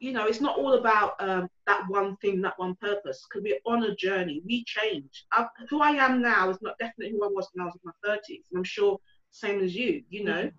you 0.00 0.12
know, 0.12 0.26
it's 0.26 0.40
not 0.40 0.58
all 0.58 0.74
about 0.74 1.14
um, 1.20 1.48
that 1.66 1.82
one 1.88 2.16
thing, 2.16 2.40
that 2.42 2.58
one 2.58 2.74
purpose, 2.76 3.26
because 3.28 3.42
we're 3.44 3.60
on 3.72 3.84
a 3.84 3.94
journey. 3.96 4.42
We 4.46 4.64
change. 4.64 5.26
I, 5.32 5.46
who 5.68 5.80
I 5.82 5.90
am 5.90 6.22
now 6.22 6.48
is 6.50 6.60
not 6.62 6.78
definitely 6.78 7.12
who 7.12 7.24
I 7.24 7.28
was 7.28 7.48
when 7.52 7.62
I 7.62 7.66
was 7.66 7.74
in 7.74 7.80
my 7.84 7.92
30s, 8.08 8.46
and 8.50 8.58
I'm 8.58 8.64
sure 8.64 8.98
same 9.30 9.60
as 9.62 9.74
you, 9.74 10.02
you 10.08 10.24
know. 10.24 10.50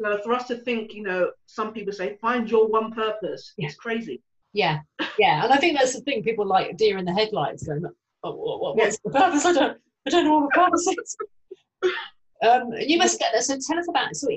So 0.00 0.18
for 0.22 0.32
us 0.34 0.46
to 0.48 0.56
think, 0.56 0.92
you 0.94 1.02
know, 1.02 1.30
some 1.46 1.72
people 1.72 1.92
say 1.92 2.16
find 2.20 2.50
your 2.50 2.68
one 2.68 2.92
purpose 2.92 3.54
Yeah. 3.56 3.68
is 3.68 3.76
crazy. 3.76 4.22
yeah, 4.52 4.80
yeah. 5.18 5.44
And 5.44 5.52
I 5.52 5.56
think 5.56 5.78
that's 5.78 5.94
the 5.94 6.00
thing. 6.02 6.22
People 6.22 6.46
like 6.46 6.76
deer 6.76 6.98
in 6.98 7.04
the 7.04 7.12
headlights 7.14 7.66
going, 7.66 7.84
oh, 8.24 8.34
what, 8.34 8.60
what, 8.60 8.76
what's 8.76 8.98
the 9.04 9.10
purpose? 9.10 9.44
I 9.44 9.52
don't, 9.52 9.78
I 10.06 10.10
don't 10.10 10.24
know 10.24 10.38
what 10.38 10.50
the 10.52 10.60
purpose 10.60 10.86
is. 10.86 11.16
Um, 12.42 12.72
you 12.78 12.98
must 12.98 13.18
get 13.18 13.32
that. 13.32 13.44
So 13.44 13.56
tell 13.66 13.78
us 13.78 13.88
about 13.88 14.14
so 14.14 14.28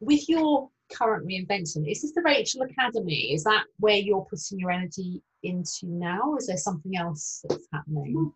with 0.00 0.28
your 0.28 0.68
current 0.92 1.26
reinvention. 1.26 1.90
Is 1.90 2.02
this 2.02 2.12
the 2.12 2.22
Rachel 2.24 2.62
Academy? 2.62 3.32
Is 3.32 3.42
that 3.44 3.64
where 3.78 3.96
you're 3.96 4.26
putting 4.30 4.58
your 4.60 4.70
energy 4.70 5.22
into 5.42 5.86
now, 5.86 6.20
or 6.30 6.38
is 6.38 6.46
there 6.46 6.56
something 6.56 6.96
else 6.96 7.44
that's 7.48 7.66
happening? 7.72 8.32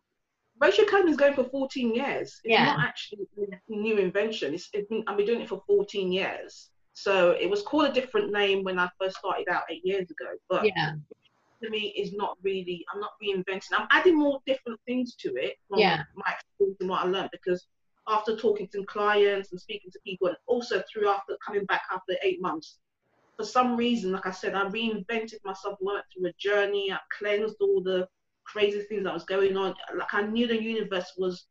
Rachel 0.61 0.85
Academy 0.85 1.11
is 1.11 1.17
going 1.17 1.35
for 1.35 1.45
14 1.45 1.95
years. 1.95 2.41
It's 2.45 2.53
Yeah. 2.53 2.65
not 2.65 2.81
actually 2.81 3.27
a 3.39 3.61
new 3.69 3.99
invention. 3.99 4.55
It's, 4.55 4.69
it's 4.73 4.89
been, 4.89 5.05
I've 5.07 5.17
been 5.17 5.27
doing 5.27 5.41
it 5.43 5.49
for 5.49 5.63
14 5.67 6.11
years. 6.13 6.71
So 6.95 7.33
it 7.33 7.49
was 7.51 7.63
called 7.63 7.87
a 7.87 7.93
different 7.93 8.33
name 8.33 8.65
when 8.65 8.79
I 8.79 8.89
first 8.99 9.19
started 9.19 9.49
out 9.51 9.65
eight 9.69 9.85
years 9.85 10.11
ago. 10.11 10.31
But 10.49 10.65
Yeah, 10.65 10.93
to 11.63 11.71
me 11.71 11.89
is 11.97 12.13
not 12.15 12.39
really 12.43 12.85
I'm 12.93 13.01
not 13.01 13.13
reinventing. 13.23 13.73
I'm 13.77 13.87
adding 13.91 14.17
more 14.19 14.41
different 14.47 14.81
things 14.87 15.15
to 15.17 15.35
it 15.37 15.57
from 15.69 15.81
Yeah. 15.81 16.05
my 16.15 16.33
experience 16.33 16.79
and 16.81 16.89
what 16.91 17.05
I 17.05 17.09
learned 17.09 17.31
because 17.33 17.67
after 18.09 18.37
talking 18.37 18.69
to 18.69 18.85
clients 18.85 19.51
and 19.53 19.61
speaking 19.61 19.91
to 19.91 19.99
people 20.07 20.29
and 20.29 20.37
also 20.47 20.83
through 20.91 21.09
after 21.09 21.37
coming 21.45 21.65
back 21.67 21.83
after 21.91 22.15
eight 22.23 22.41
months, 22.41 22.79
for 23.37 23.45
some 23.45 23.77
reason, 23.77 24.13
like 24.13 24.27
I 24.27 24.31
said, 24.31 24.55
I 24.55 24.65
reinvented 24.65 25.45
myself, 25.45 25.77
went 25.81 26.05
through 26.15 26.29
a 26.29 26.33
journey, 26.39 26.91
I 26.91 26.99
cleansed 27.19 27.57
all 27.61 27.83
the 27.83 28.09
crazy 28.47 28.81
things 28.83 29.05
that 29.05 29.15
was 29.15 29.25
going 29.25 29.57
on. 29.57 29.75
Like 29.97 30.13
I 30.13 30.23
knew 30.23 30.47
the 30.47 30.61
universe 30.61 31.13
was, 31.19 31.47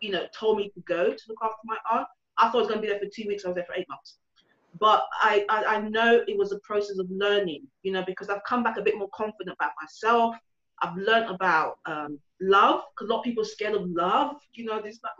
you 0.00 0.10
know, 0.10 0.26
told 0.38 0.58
me 0.58 0.70
to 0.70 0.80
go 0.80 1.12
to 1.12 1.22
look 1.28 1.38
after 1.42 1.56
my 1.64 1.76
aunt. 1.92 2.06
I 2.38 2.50
thought 2.50 2.58
I 2.58 2.60
was 2.60 2.68
gonna 2.68 2.80
be 2.80 2.88
there 2.88 2.98
for 2.98 3.10
two 3.14 3.28
weeks, 3.28 3.44
I 3.44 3.48
was 3.48 3.56
there 3.56 3.64
for 3.64 3.74
eight 3.74 3.88
months 3.88 4.18
but 4.78 5.04
I, 5.22 5.44
I, 5.48 5.76
I 5.76 5.80
know 5.80 6.22
it 6.26 6.36
was 6.36 6.52
a 6.52 6.58
process 6.60 6.98
of 6.98 7.06
learning, 7.10 7.62
you 7.82 7.92
know, 7.92 8.04
because 8.06 8.28
I've 8.28 8.44
come 8.44 8.62
back 8.62 8.76
a 8.76 8.82
bit 8.82 8.98
more 8.98 9.08
confident 9.14 9.56
about 9.58 9.72
myself. 9.80 10.36
I've 10.82 10.96
learned 10.96 11.30
about 11.30 11.78
um, 11.86 12.18
love, 12.40 12.82
because 12.94 13.08
a 13.08 13.12
lot 13.12 13.20
of 13.20 13.24
people 13.24 13.42
are 13.42 13.46
scared 13.46 13.74
of 13.74 13.88
love, 13.88 14.36
you 14.52 14.64
know, 14.64 14.80
this 14.82 14.98
like, 15.02 15.12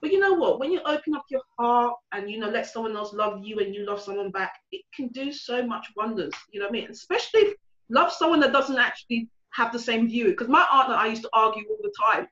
but 0.00 0.10
you 0.10 0.18
know 0.18 0.34
what? 0.34 0.58
When 0.58 0.72
you 0.72 0.80
open 0.84 1.14
up 1.14 1.24
your 1.30 1.42
heart 1.58 1.94
and 2.10 2.28
you 2.28 2.38
know 2.38 2.48
let 2.48 2.66
someone 2.66 2.96
else 2.96 3.12
love 3.12 3.40
you 3.44 3.60
and 3.60 3.72
you 3.72 3.86
love 3.86 4.00
someone 4.00 4.32
back, 4.32 4.54
it 4.72 4.82
can 4.92 5.08
do 5.08 5.32
so 5.32 5.64
much 5.64 5.86
wonders. 5.96 6.32
You 6.50 6.58
know 6.58 6.66
what 6.66 6.70
I 6.70 6.80
mean? 6.80 6.90
Especially 6.90 7.40
if 7.40 7.54
love 7.88 8.10
someone 8.10 8.40
that 8.40 8.52
doesn't 8.52 8.78
actually 8.78 9.28
have 9.54 9.72
the 9.72 9.78
same 9.78 10.08
view. 10.08 10.30
Because 10.30 10.48
my 10.48 10.66
aunt 10.72 10.88
and 10.88 10.96
I 10.96 11.06
used 11.06 11.22
to 11.22 11.30
argue 11.32 11.62
all 11.68 11.78
the 11.82 11.92
time. 12.02 12.26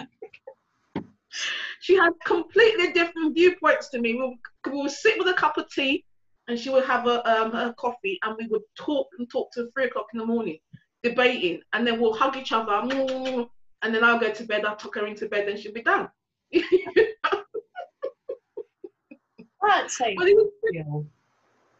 she 1.80 1.96
had 1.96 2.12
completely 2.24 2.92
different 2.92 3.34
viewpoints 3.34 3.88
to 3.90 4.00
me. 4.00 4.14
We 4.14 4.20
would, 4.20 4.38
we 4.72 4.82
would 4.82 4.90
sit 4.90 5.18
with 5.18 5.28
a 5.28 5.34
cup 5.34 5.58
of 5.58 5.68
tea 5.70 6.04
and 6.48 6.58
she 6.58 6.70
would 6.70 6.84
have 6.84 7.06
a, 7.06 7.28
um, 7.28 7.54
a 7.54 7.74
coffee 7.74 8.18
and 8.22 8.34
we 8.38 8.46
would 8.46 8.62
talk 8.76 9.08
and 9.18 9.28
talk 9.30 9.52
till 9.52 9.68
three 9.74 9.86
o'clock 9.86 10.06
in 10.12 10.20
the 10.20 10.26
morning, 10.26 10.58
debating. 11.02 11.60
And 11.72 11.86
then 11.86 12.00
we'll 12.00 12.14
hug 12.14 12.36
each 12.36 12.52
other. 12.52 13.46
And 13.82 13.94
then 13.94 14.02
I'll 14.02 14.18
go 14.18 14.32
to 14.32 14.44
bed, 14.44 14.64
I'll 14.64 14.74
tuck 14.74 14.94
her 14.94 15.06
into 15.06 15.28
bed 15.28 15.48
and 15.48 15.58
she'll 15.58 15.72
be 15.72 15.82
done. 15.82 16.08
that's 16.50 16.64
it 20.00 20.16
was, 20.16 20.50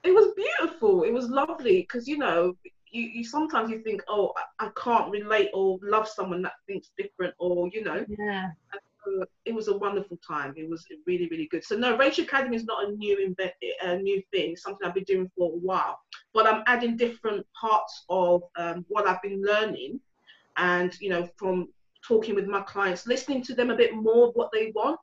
it 0.05 0.15
was 0.15 0.35
beautiful. 0.37 1.05
It 1.05 1.13
was 1.13 1.31
lovely 1.31 1.81
because, 1.81 2.07
you 2.07 2.19
know, 2.19 2.55
you, 2.91 3.03
you 3.03 3.25
sometimes 3.25 3.71
you 3.71 3.81
think, 3.83 4.03
oh, 4.09 4.33
I, 4.59 4.67
I 4.67 4.71
can't 4.77 5.11
relate 5.11 5.51
or 5.55 5.79
love 5.83 6.09
someone 6.09 6.43
that 6.43 6.53
thinks 6.67 6.91
different 6.97 7.35
or, 7.39 7.69
you 7.73 7.85
know, 7.85 8.05
Yeah, 8.09 8.51
it 9.45 9.55
was 9.55 9.69
a 9.69 9.77
wonderful 9.77 10.19
time. 10.27 10.55
It 10.57 10.69
was 10.69 10.87
really, 11.07 11.29
really 11.29 11.49
good. 11.51 11.65
So 11.65 11.77
no, 11.77 11.97
Rachel 11.97 12.25
Academy 12.25 12.57
is 12.57 12.65
not 12.65 12.89
a 12.89 12.93
new 12.93 13.19
invent, 13.19 13.53
a 13.83 13.97
new 13.97 14.23
thing. 14.33 14.53
It's 14.53 14.63
something 14.63 14.87
I've 14.87 14.95
been 14.95 15.05
doing 15.05 15.31
for 15.37 15.53
a 15.53 15.57
while. 15.57 15.99
But 16.35 16.47
I'm 16.47 16.63
adding 16.67 16.97
different 16.97 17.47
parts 17.59 18.05
of 18.09 18.43
um, 18.57 18.85
what 18.89 19.07
I've 19.07 19.23
been 19.23 19.43
learning, 19.43 20.01
and 20.57 20.99
you 21.01 21.11
know, 21.11 21.29
from 21.37 21.69
talking 22.07 22.35
with 22.35 22.47
my 22.47 22.61
clients, 22.63 23.07
listening 23.07 23.43
to 23.43 23.55
them 23.55 23.71
a 23.71 23.77
bit 23.77 23.95
more 23.95 24.29
of 24.29 24.35
what 24.35 24.51
they 24.53 24.73
want. 24.75 24.99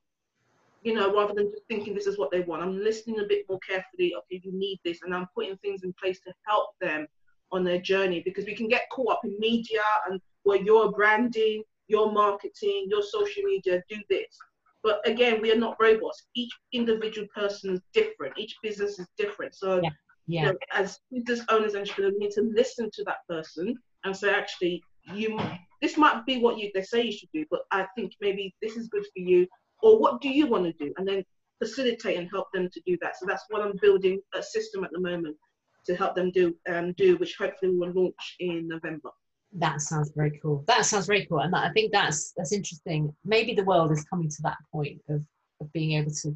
You 0.82 0.94
know, 0.94 1.16
rather 1.16 1.34
than 1.34 1.50
just 1.50 1.64
thinking 1.70 1.96
this 1.96 2.08
is 2.08 2.20
what 2.20 2.30
they 2.30 2.42
want. 2.42 2.62
I'm 2.62 2.78
listening 2.78 3.20
a 3.20 3.28
bit 3.28 3.46
more 3.50 3.60
carefully. 3.60 4.14
Okay, 4.16 4.42
you 4.44 4.52
need 4.52 4.80
this, 4.84 5.00
and 5.04 5.16
I'm 5.16 5.28
putting 5.34 5.58
things 5.58 5.84
in 5.84 5.94
place 5.94 6.20
to 6.22 6.34
help 6.46 6.72
them 6.82 7.08
on 7.54 7.64
their 7.64 7.80
journey 7.80 8.22
because 8.26 8.46
we 8.46 8.56
can 8.56 8.68
get 8.68 8.90
caught 8.92 9.14
up 9.14 9.22
in 9.24 9.38
media 9.40 9.82
and 10.10 10.20
where 10.44 10.62
you're 10.62 10.92
branding 10.92 11.64
your 11.88 12.12
marketing, 12.12 12.88
your 12.90 13.04
social 13.04 13.44
media, 13.44 13.82
do 13.90 13.98
this. 14.10 14.38
But 14.82 15.08
again, 15.08 15.42
we 15.42 15.52
are 15.52 15.58
not 15.58 15.78
robots. 15.80 16.26
Each 16.36 16.52
individual 16.74 17.28
person 17.34 17.74
is 17.74 17.82
different. 17.94 18.38
Each 18.38 18.56
business 18.62 19.00
is 19.00 19.08
different. 19.18 19.56
So, 19.56 19.82
Yeah. 19.82 19.90
you 20.28 20.42
know, 20.48 20.58
as 20.74 21.00
business 21.12 21.46
owners, 21.50 21.74
and 21.74 21.82
entrepreneurs, 21.82 22.16
we 22.20 22.26
need 22.26 22.32
to 22.32 22.42
listen 22.42 22.90
to 22.94 23.04
that 23.06 23.20
person 23.30 23.78
and 24.04 24.16
say, 24.16 24.34
actually, 24.34 24.84
you, 25.14 25.40
this 25.82 25.98
might 25.98 26.26
be 26.26 26.40
what 26.40 26.58
you 26.58 26.72
they 26.74 26.82
say 26.82 27.04
you 27.04 27.12
should 27.12 27.32
do, 27.34 27.46
but 27.52 27.62
I 27.72 27.88
think 27.96 28.14
maybe 28.22 28.54
this 28.62 28.76
is 28.76 28.88
good 28.88 29.04
for 29.04 29.20
you. 29.20 29.48
Or 29.82 30.00
what 30.00 30.22
do 30.22 30.30
you 30.30 30.48
want 30.48 30.66
to 30.66 30.74
do? 30.74 30.94
And 30.98 31.08
then 31.08 31.24
facilitate 31.60 32.18
and 32.18 32.30
help 32.30 32.48
them 32.54 32.70
to 32.70 32.82
do 32.86 32.98
that. 33.02 33.18
So 33.18 33.26
that's 33.26 33.46
what 33.50 33.62
I'm 33.62 33.78
building 33.82 34.22
a 34.34 34.42
system 34.42 34.84
at 34.84 34.92
the 34.92 35.00
moment 35.00 35.38
to 35.86 35.96
help 35.96 36.16
them 36.16 36.32
do, 36.32 36.56
um, 36.70 36.94
do 36.94 37.18
which 37.18 37.36
hopefully 37.38 37.76
will 37.76 37.92
launch 37.92 38.36
in 38.40 38.68
November. 38.68 39.10
that 39.54 39.82
sounds 39.82 40.12
very 40.16 40.40
cool. 40.42 40.64
That 40.68 40.86
sounds 40.86 41.06
very 41.06 41.26
cool, 41.26 41.40
and 41.40 41.56
I 41.56 41.72
think 41.72 41.92
that's 41.92 42.34
that's 42.36 42.54
interesting. 42.54 43.14
Maybe 43.24 43.54
the 43.54 43.64
world 43.64 43.92
is 43.92 44.04
coming 44.06 44.30
to 44.30 44.42
that 44.44 44.58
point 44.72 45.02
of 45.10 45.24
of 45.62 45.72
being 45.74 45.94
able 46.00 46.12
to 46.12 46.36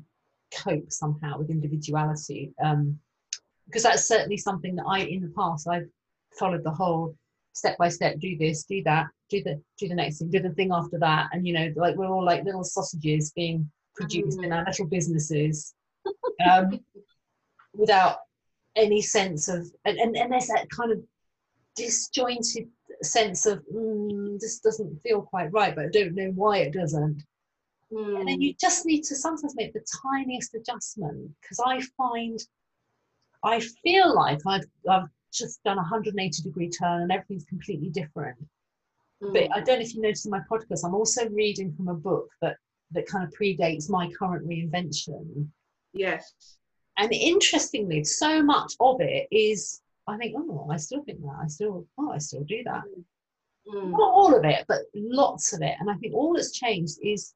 cope 0.54 0.92
somehow 0.92 1.38
with 1.38 1.50
individuality, 1.50 2.54
um, 2.64 3.00
because 3.66 3.84
that's 3.84 4.08
certainly 4.08 4.38
something 4.38 4.76
that 4.76 4.86
I, 4.88 5.00
in 5.00 5.22
the 5.22 5.34
past, 5.36 5.68
I've 5.68 5.90
followed 6.38 6.64
the 6.64 6.72
whole 6.72 7.16
step 7.54 7.78
by 7.78 7.90
step. 7.90 8.20
Do 8.20 8.38
this, 8.38 8.64
do 8.64 8.84
that, 8.84 9.08
do 9.30 9.44
the 9.44 9.62
do 9.78 9.88
the 9.88 9.96
next 9.96 10.20
thing, 10.20 10.30
do 10.30 10.40
the 10.40 10.52
thing 10.52 10.72
after 10.72 11.00
that, 11.00 11.30
and 11.32 11.46
you 11.48 11.54
know, 11.54 11.74
like 11.76 11.96
we're 11.96 12.08
all 12.08 12.24
like 12.24 12.44
little 12.44 12.64
sausages 12.64 13.32
being 13.32 13.70
produced 13.96 14.42
in 14.44 14.54
our 14.54 14.64
little 14.64 14.86
businesses, 14.86 15.74
um, 16.50 16.80
without 17.74 18.20
any 18.78 19.02
sense 19.02 19.48
of 19.48 19.70
and, 19.86 19.98
and, 19.98 20.16
and 20.16 20.32
there's 20.32 20.48
that 20.48 20.70
kind 20.70 20.92
of 20.92 21.00
disjointed 21.76 22.68
sense 23.02 23.46
of 23.46 23.64
mm, 23.74 24.40
this 24.40 24.60
doesn't 24.60 25.02
feel 25.02 25.22
quite 25.22 25.52
right 25.52 25.76
but 25.76 25.86
i 25.86 25.90
don't 25.90 26.16
know 26.16 26.32
why 26.36 26.60
it 26.60 26.74
doesn't. 26.74 27.24
And 27.90 28.28
then 28.28 28.42
you 28.42 28.54
just 28.60 28.86
need 28.86 29.04
to 29.04 29.16
sometimes 29.16 29.56
make 29.56 29.72
the 29.72 29.86
tiniest 30.04 30.54
adjustment 30.56 31.32
because 31.42 31.60
i 31.66 31.80
find 31.96 32.40
i 33.44 33.60
feel 33.84 34.14
like 34.14 34.40
i've 34.46 34.66
i've 34.90 35.08
just 35.32 35.64
done 35.64 35.78
a 35.78 35.82
180 35.82 36.44
degree 36.44 36.70
turn 36.70 37.04
and 37.04 37.12
everything's 37.12 37.46
completely 37.46 37.90
different. 37.90 38.38
But 39.22 39.50
i 39.56 39.62
don't 39.62 39.80
know 39.80 39.86
if 39.86 39.96
you 39.96 40.02
noticed 40.02 40.26
in 40.26 40.32
my 40.32 40.42
podcast 40.52 40.84
i'm 40.84 40.96
also 40.96 41.30
reading 41.30 41.74
from 41.74 41.88
a 41.88 41.94
book 41.94 42.30
that 42.42 42.58
that 42.92 43.08
kind 43.08 43.24
of 43.24 43.34
predates 43.40 43.90
my 43.90 44.10
current 44.18 44.48
reinvention. 44.48 45.48
Yes. 45.94 46.34
And 46.98 47.12
interestingly 47.14 48.04
so 48.04 48.42
much 48.44 48.74
of 48.80 49.00
it 49.02 49.28
is 49.32 49.82
i 50.08 50.18
think 50.18 50.36
oh 50.38 50.68
i 50.72 50.78
still 50.78 51.04
think 51.04 51.22
that 51.22 51.38
i 51.44 51.48
still 51.48 51.86
oh 52.00 52.12
i 52.12 52.18
still 52.18 52.44
do 52.44 52.62
that 52.66 52.84
Mm. 53.68 53.92
not 53.92 54.14
all 54.14 54.34
of 54.34 54.46
it 54.46 54.64
but 54.70 54.78
lots 54.96 55.52
of 55.52 55.62
it 55.62 55.76
and 55.82 55.90
i 55.92 55.96
think 55.96 56.14
all 56.14 56.34
that's 56.34 56.54
changed 56.54 56.98
is 57.04 57.34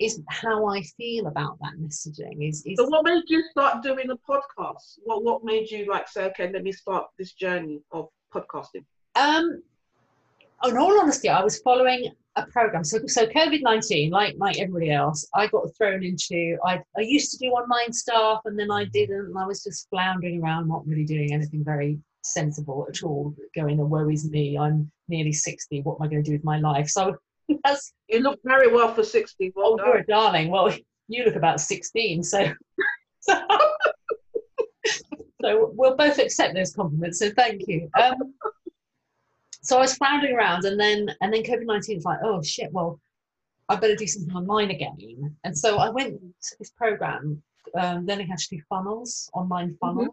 is 0.00 0.20
how 0.28 0.66
i 0.66 0.82
feel 0.82 1.28
about 1.28 1.56
that 1.60 1.74
messaging 1.78 2.48
is, 2.48 2.64
is 2.66 2.76
So 2.78 2.86
what 2.88 3.04
made 3.04 3.22
you 3.28 3.44
start 3.52 3.82
doing 3.84 4.10
a 4.10 4.16
podcast? 4.16 4.98
What 5.04 5.22
what 5.22 5.44
made 5.44 5.70
you 5.70 5.86
like 5.88 6.08
say, 6.08 6.24
okay, 6.30 6.50
let 6.52 6.64
me 6.64 6.72
start 6.72 7.06
this 7.16 7.32
journey 7.32 7.80
of 7.92 8.08
podcasting? 8.34 8.84
um 9.14 9.62
in 10.64 10.76
all 10.76 11.00
honesty 11.00 11.28
i 11.28 11.42
was 11.44 11.58
following 11.60 12.10
program 12.50 12.84
so 12.84 12.98
so 13.06 13.26
covid-19 13.26 14.10
like 14.10 14.34
like 14.38 14.58
everybody 14.58 14.90
else 14.90 15.26
i 15.34 15.46
got 15.46 15.66
thrown 15.76 16.02
into 16.02 16.56
i 16.66 16.80
i 16.96 17.00
used 17.00 17.30
to 17.30 17.38
do 17.38 17.46
online 17.50 17.92
stuff 17.92 18.40
and 18.44 18.58
then 18.58 18.70
i 18.70 18.84
didn't 18.86 19.26
and 19.26 19.38
i 19.38 19.46
was 19.46 19.62
just 19.62 19.88
floundering 19.90 20.42
around 20.42 20.68
not 20.68 20.86
really 20.86 21.04
doing 21.04 21.32
anything 21.32 21.62
very 21.64 21.98
sensible 22.22 22.86
at 22.88 23.02
all 23.02 23.34
going 23.54 23.80
oh 23.80 23.84
woe 23.84 24.08
is 24.08 24.30
me 24.30 24.56
i'm 24.58 24.90
nearly 25.08 25.32
60 25.32 25.82
what 25.82 25.96
am 25.96 26.02
i 26.02 26.08
going 26.08 26.22
to 26.22 26.28
do 26.30 26.34
with 26.34 26.44
my 26.44 26.58
life 26.58 26.88
so 26.88 27.16
that's 27.64 27.92
You 28.08 28.20
look 28.20 28.40
very 28.44 28.72
well 28.72 28.94
for 28.94 29.02
sixty. 29.04 29.52
Well 29.54 29.72
Oh, 29.74 29.76
done. 29.76 29.86
you're 29.86 29.96
a 29.98 30.06
darling. 30.06 30.50
Well, 30.50 30.72
you 31.08 31.24
look 31.24 31.36
about 31.36 31.60
16, 31.60 32.22
so. 32.22 32.52
so, 33.20 33.40
so 35.42 35.72
we'll 35.74 35.96
both 35.96 36.18
accept 36.18 36.54
those 36.54 36.72
compliments. 36.72 37.18
So 37.18 37.30
thank 37.30 37.62
you. 37.66 37.88
Um, 38.00 38.34
so 39.62 39.76
I 39.76 39.80
was 39.80 39.94
floundering 39.94 40.34
around, 40.34 40.64
and 40.64 40.78
then 40.78 41.14
and 41.20 41.32
then 41.32 41.42
COVID 41.42 41.66
19 41.66 41.96
was 41.96 42.04
like, 42.04 42.18
oh 42.22 42.42
shit. 42.42 42.72
Well, 42.72 43.00
I 43.70 43.76
better 43.76 43.94
do 43.94 44.06
something 44.06 44.34
online 44.34 44.70
again. 44.70 45.36
And 45.44 45.56
so 45.56 45.78
I 45.78 45.90
went 45.90 46.18
to 46.18 46.56
this 46.58 46.70
program, 46.70 47.40
um, 47.78 48.04
learning 48.04 48.26
how 48.26 48.34
to 48.34 48.48
do 48.50 48.60
funnels, 48.68 49.30
online 49.32 49.76
funnels. 49.80 50.08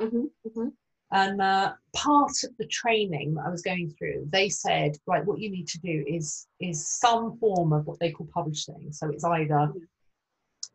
hmm 0.00 0.24
hmm 0.54 0.68
And 1.12 1.40
uh, 1.40 1.74
part 1.94 2.32
of 2.42 2.56
the 2.58 2.66
training 2.66 3.34
that 3.34 3.44
I 3.46 3.50
was 3.50 3.62
going 3.62 3.94
through, 3.96 4.28
they 4.32 4.48
said, 4.48 4.96
right, 5.06 5.24
what 5.24 5.38
you 5.38 5.50
need 5.50 5.68
to 5.68 5.78
do 5.78 6.04
is 6.08 6.48
is 6.58 6.88
some 6.88 7.38
form 7.38 7.72
of 7.72 7.86
what 7.86 8.00
they 8.00 8.10
call 8.10 8.28
publishing. 8.34 8.88
So 8.90 9.08
it's 9.10 9.24
either 9.24 9.72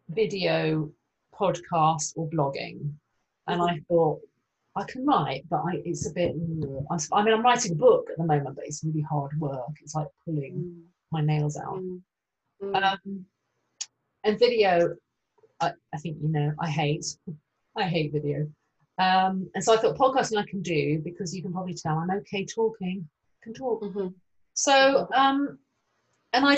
video, 0.10 0.90
podcast, 1.38 2.14
or 2.16 2.30
blogging. 2.30 2.94
And 3.48 3.62
I 3.62 3.82
thought, 3.90 4.22
I 4.78 4.84
can 4.84 5.06
write, 5.06 5.44
but 5.50 5.62
I, 5.66 5.82
it's 5.86 6.06
a 6.08 6.14
bit. 6.14 6.36
mm, 6.38 6.86
I 7.14 7.24
mean, 7.24 7.34
I'm 7.34 7.44
writing 7.44 7.72
a 7.74 7.76
book 7.76 8.10
at 8.12 8.18
the 8.18 8.26
moment, 8.26 8.56
but 8.56 8.66
it's 8.66 8.84
really 8.84 9.02
hard 9.02 9.32
work. 9.40 9.70
It's 9.82 9.96
like 9.96 10.08
pulling 10.26 10.84
my 11.12 11.22
nails 11.22 11.58
out. 11.58 11.80
Mm. 12.62 12.84
Um, 12.84 13.26
and 14.26 14.40
video, 14.40 14.96
I, 15.62 15.72
I 15.94 15.98
think 15.98 16.18
you 16.22 16.30
know 16.30 16.54
I 16.60 16.70
hate 16.70 17.06
I 17.76 17.84
hate 17.84 18.12
video. 18.12 18.50
Um, 18.98 19.50
and 19.56 19.64
so 19.64 19.74
I 19.74 19.78
thought 19.78 19.98
podcasting 19.98 20.38
I 20.38 20.46
can 20.46 20.62
do 20.62 21.00
because 21.04 21.36
you 21.36 21.42
can 21.42 21.52
probably 21.52 21.74
tell 21.74 21.98
I'm 21.98 22.12
okay 22.12 22.46
talking, 22.46 23.08
can 23.44 23.54
talk. 23.54 23.82
Mm-hmm. 23.82 24.08
So, 24.54 25.08
um, 25.14 25.60
and 26.32 26.46
I, 26.46 26.56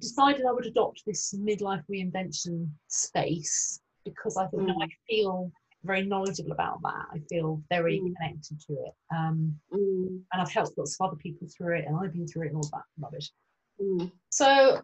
decided 0.00 0.44
I 0.46 0.52
would 0.52 0.66
adopt 0.66 1.04
this 1.06 1.32
midlife 1.34 1.84
reinvention 1.90 2.68
space 2.88 3.80
because 4.04 4.36
I 4.36 4.46
thought, 4.48 4.62
no, 4.62 4.74
I 4.80 4.86
Mm. 4.86 4.90
feel 5.08 5.52
very 5.86 6.04
knowledgeable 6.04 6.52
about 6.52 6.82
that. 6.82 7.06
I 7.12 7.18
feel 7.30 7.62
very 7.70 8.00
Mm. 8.00 8.14
connected 8.16 8.60
to 8.66 8.72
it. 8.74 8.94
Um, 9.10 9.58
Mm, 9.72 10.22
and 10.32 10.42
I've 10.42 10.52
helped 10.52 10.76
lots 10.78 10.96
of 10.98 11.06
other 11.06 11.16
people 11.16 11.48
through 11.48 11.76
it, 11.78 11.86
and 11.86 11.96
I've 11.96 12.12
been 12.12 12.26
through 12.26 12.44
it 12.44 12.48
and 12.48 12.56
all 12.56 12.70
that 12.72 12.84
rubbish. 12.98 13.32
mm, 13.80 14.10
So 14.30 14.82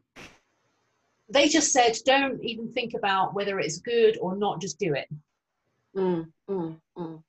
they 1.29 1.49
just 1.49 1.73
said, 1.73 1.97
don't 2.05 2.43
even 2.45 2.73
think 2.73 2.95
about 2.95 3.35
whether 3.35 3.59
it's 3.59 3.79
good 3.79 4.19
or 4.21 4.37
not, 4.37 4.61
just 4.61 4.79
do 4.79 4.95
it. 4.95 5.09
mm, 5.95 6.31
mm, 6.49 6.81
mm. 6.97 7.23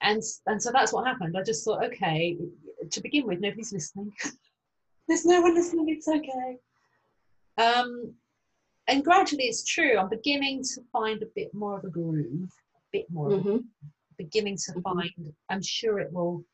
And, 0.00 0.22
and 0.46 0.62
so 0.62 0.70
that's 0.72 0.92
what 0.92 1.06
happened. 1.06 1.36
I 1.36 1.42
just 1.42 1.64
thought, 1.64 1.84
okay, 1.84 2.38
to 2.90 3.00
begin 3.00 3.26
with, 3.26 3.40
nobody's 3.40 3.72
listening. 3.72 4.12
There's 5.08 5.24
no 5.26 5.40
one 5.40 5.54
listening, 5.54 5.88
it's 5.88 6.08
okay. 6.08 6.58
Um, 7.56 8.14
and 8.86 9.04
gradually 9.04 9.44
it's 9.44 9.64
true. 9.64 9.98
I'm 9.98 10.08
beginning 10.08 10.62
to 10.62 10.82
find 10.92 11.22
a 11.22 11.26
bit 11.34 11.52
more 11.52 11.76
of 11.78 11.84
a 11.84 11.90
groove, 11.90 12.50
bit 12.92 13.06
more 13.10 13.30
Mhm. 13.30 13.64
beginning 14.16 14.56
to 14.56 14.72
Mhm. 14.72 14.82
find 14.82 15.34
i'm 15.48 15.62
sure 15.62 15.98
it 16.00 16.12
will 16.12 16.44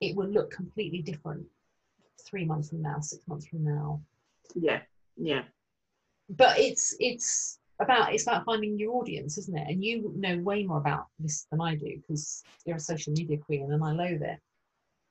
it 0.00 0.16
will 0.16 0.28
look 0.28 0.50
completely 0.50 1.02
different 1.02 1.46
three 2.26 2.44
months 2.44 2.70
from 2.70 2.82
now 2.82 2.98
six 3.00 3.26
months 3.28 3.46
from 3.46 3.64
now 3.64 4.02
Yeah, 4.54 4.82
yeah. 5.16 5.44
but 6.30 6.58
it's 6.58 6.96
it's 7.00 7.58
about 7.80 8.12
it's 8.14 8.24
about 8.24 8.44
finding 8.44 8.78
your 8.78 8.94
audience 8.96 9.38
isn't 9.38 9.56
it 9.56 9.68
and 9.68 9.84
you 9.84 10.12
know 10.16 10.38
way 10.38 10.64
more 10.64 10.78
about 10.78 11.08
this 11.18 11.46
than 11.50 11.60
i 11.60 11.74
do 11.74 11.96
because 12.00 12.44
you're 12.64 12.76
a 12.76 12.80
social 12.80 13.12
media 13.12 13.38
queen 13.38 13.70
and 13.72 13.82
i 13.84 13.92
loathe 13.92 14.22
it 14.22 14.38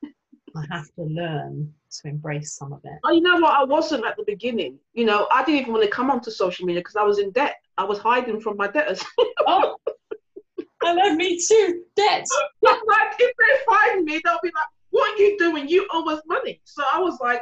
i 0.55 0.65
have 0.71 0.87
to 0.95 1.03
learn 1.03 1.73
to 1.91 2.07
embrace 2.07 2.53
some 2.53 2.73
of 2.73 2.81
it 2.83 2.99
Oh, 3.03 3.11
you 3.11 3.21
know 3.21 3.37
what? 3.39 3.53
I 3.53 3.63
wasn't 3.63 4.05
at 4.05 4.15
the 4.17 4.23
beginning. 4.23 4.77
You 4.93 5.05
know, 5.05 5.27
I 5.31 5.43
didn't 5.43 5.61
even 5.61 5.73
want 5.73 5.83
to 5.85 5.89
come 5.89 6.11
onto 6.11 6.29
social 6.31 6.65
media 6.65 6.81
because 6.81 6.95
I 6.95 7.03
was 7.03 7.17
in 7.17 7.31
debt. 7.31 7.55
I 7.77 7.83
was 7.83 7.97
hiding 7.97 8.39
from 8.41 8.57
my 8.57 8.67
debtors. 8.67 9.03
oh 9.47 9.77
i 10.97 11.15
me 11.15 11.39
too 11.39 11.83
debt 11.95 12.25
like, 12.61 13.15
if 13.19 13.35
they 13.37 13.65
find 13.65 14.05
me, 14.05 14.21
they'll 14.23 14.39
be 14.41 14.49
like, 14.49 14.69
"What 14.91 15.13
are 15.13 15.21
you 15.21 15.37
doing? 15.37 15.67
You 15.67 15.87
owe 15.91 16.09
us 16.09 16.21
money." 16.25 16.61
So 16.63 16.83
I 16.91 16.99
was 16.99 17.19
like, 17.19 17.41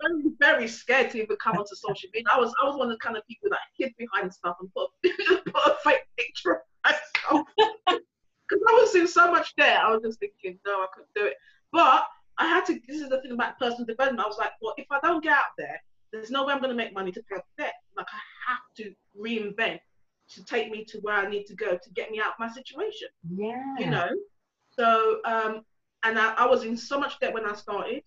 very, 0.00 0.22
very 0.38 0.68
scared 0.68 1.10
to 1.10 1.22
even 1.22 1.36
come 1.36 1.56
onto 1.56 1.74
social 1.74 2.08
media. 2.12 2.28
I 2.32 2.38
was, 2.38 2.54
I 2.62 2.66
was 2.66 2.76
one 2.76 2.90
of 2.90 2.94
the 2.94 2.98
kind 2.98 3.16
of 3.16 3.26
people 3.26 3.50
that 3.50 3.58
hid 3.78 3.92
behind 3.98 4.32
stuff 4.32 4.56
and 4.60 4.70
put, 4.72 4.90
put 5.52 5.66
a 5.66 5.76
fake 5.84 6.06
picture 6.16 6.54
of 6.54 6.60
myself 6.84 7.46
because 7.56 8.62
I 8.68 8.72
was 8.72 8.94
in 8.94 9.08
so 9.08 9.30
much 9.30 9.54
debt. 9.56 9.80
I 9.80 9.90
was 9.90 10.02
just 10.02 10.20
thinking, 10.20 10.58
no, 10.66 10.72
I 10.80 10.86
couldn't 10.94 11.10
do 11.14 11.24
it. 11.26 11.34
But 11.72 12.04
I 12.38 12.46
had 12.46 12.64
to. 12.66 12.80
This 12.86 13.00
is 13.00 13.08
the 13.08 13.20
thing 13.22 13.32
about 13.32 13.58
personal 13.58 13.86
development. 13.86 14.24
I 14.24 14.28
was 14.28 14.38
like, 14.38 14.52
well, 14.60 14.74
if 14.76 14.86
I 14.90 15.00
don't 15.00 15.22
get 15.22 15.32
out 15.32 15.56
there, 15.58 15.80
there's 16.12 16.30
no 16.30 16.44
way 16.44 16.52
I'm 16.52 16.60
going 16.60 16.70
to 16.70 16.76
make 16.76 16.94
money 16.94 17.12
to 17.12 17.22
pay 17.28 17.36
off 17.36 17.44
debt. 17.58 17.74
Like 17.96 18.06
I 18.12 18.52
have 18.52 18.60
to 18.76 18.94
reinvent 19.18 19.80
to 20.34 20.44
take 20.44 20.70
me 20.70 20.84
to 20.86 20.98
where 21.00 21.14
I 21.16 21.28
need 21.28 21.46
to 21.46 21.54
go 21.54 21.76
to 21.76 21.90
get 21.94 22.10
me 22.10 22.20
out 22.20 22.32
of 22.32 22.38
my 22.38 22.48
situation. 22.48 23.08
yeah 23.36 23.74
You 23.76 23.88
know. 23.90 24.08
So 24.70 25.20
um, 25.24 25.62
and 26.04 26.18
I, 26.18 26.34
I 26.34 26.46
was 26.46 26.64
in 26.64 26.76
so 26.76 26.98
much 26.98 27.18
debt 27.20 27.34
when 27.34 27.46
I 27.46 27.54
started. 27.54 28.02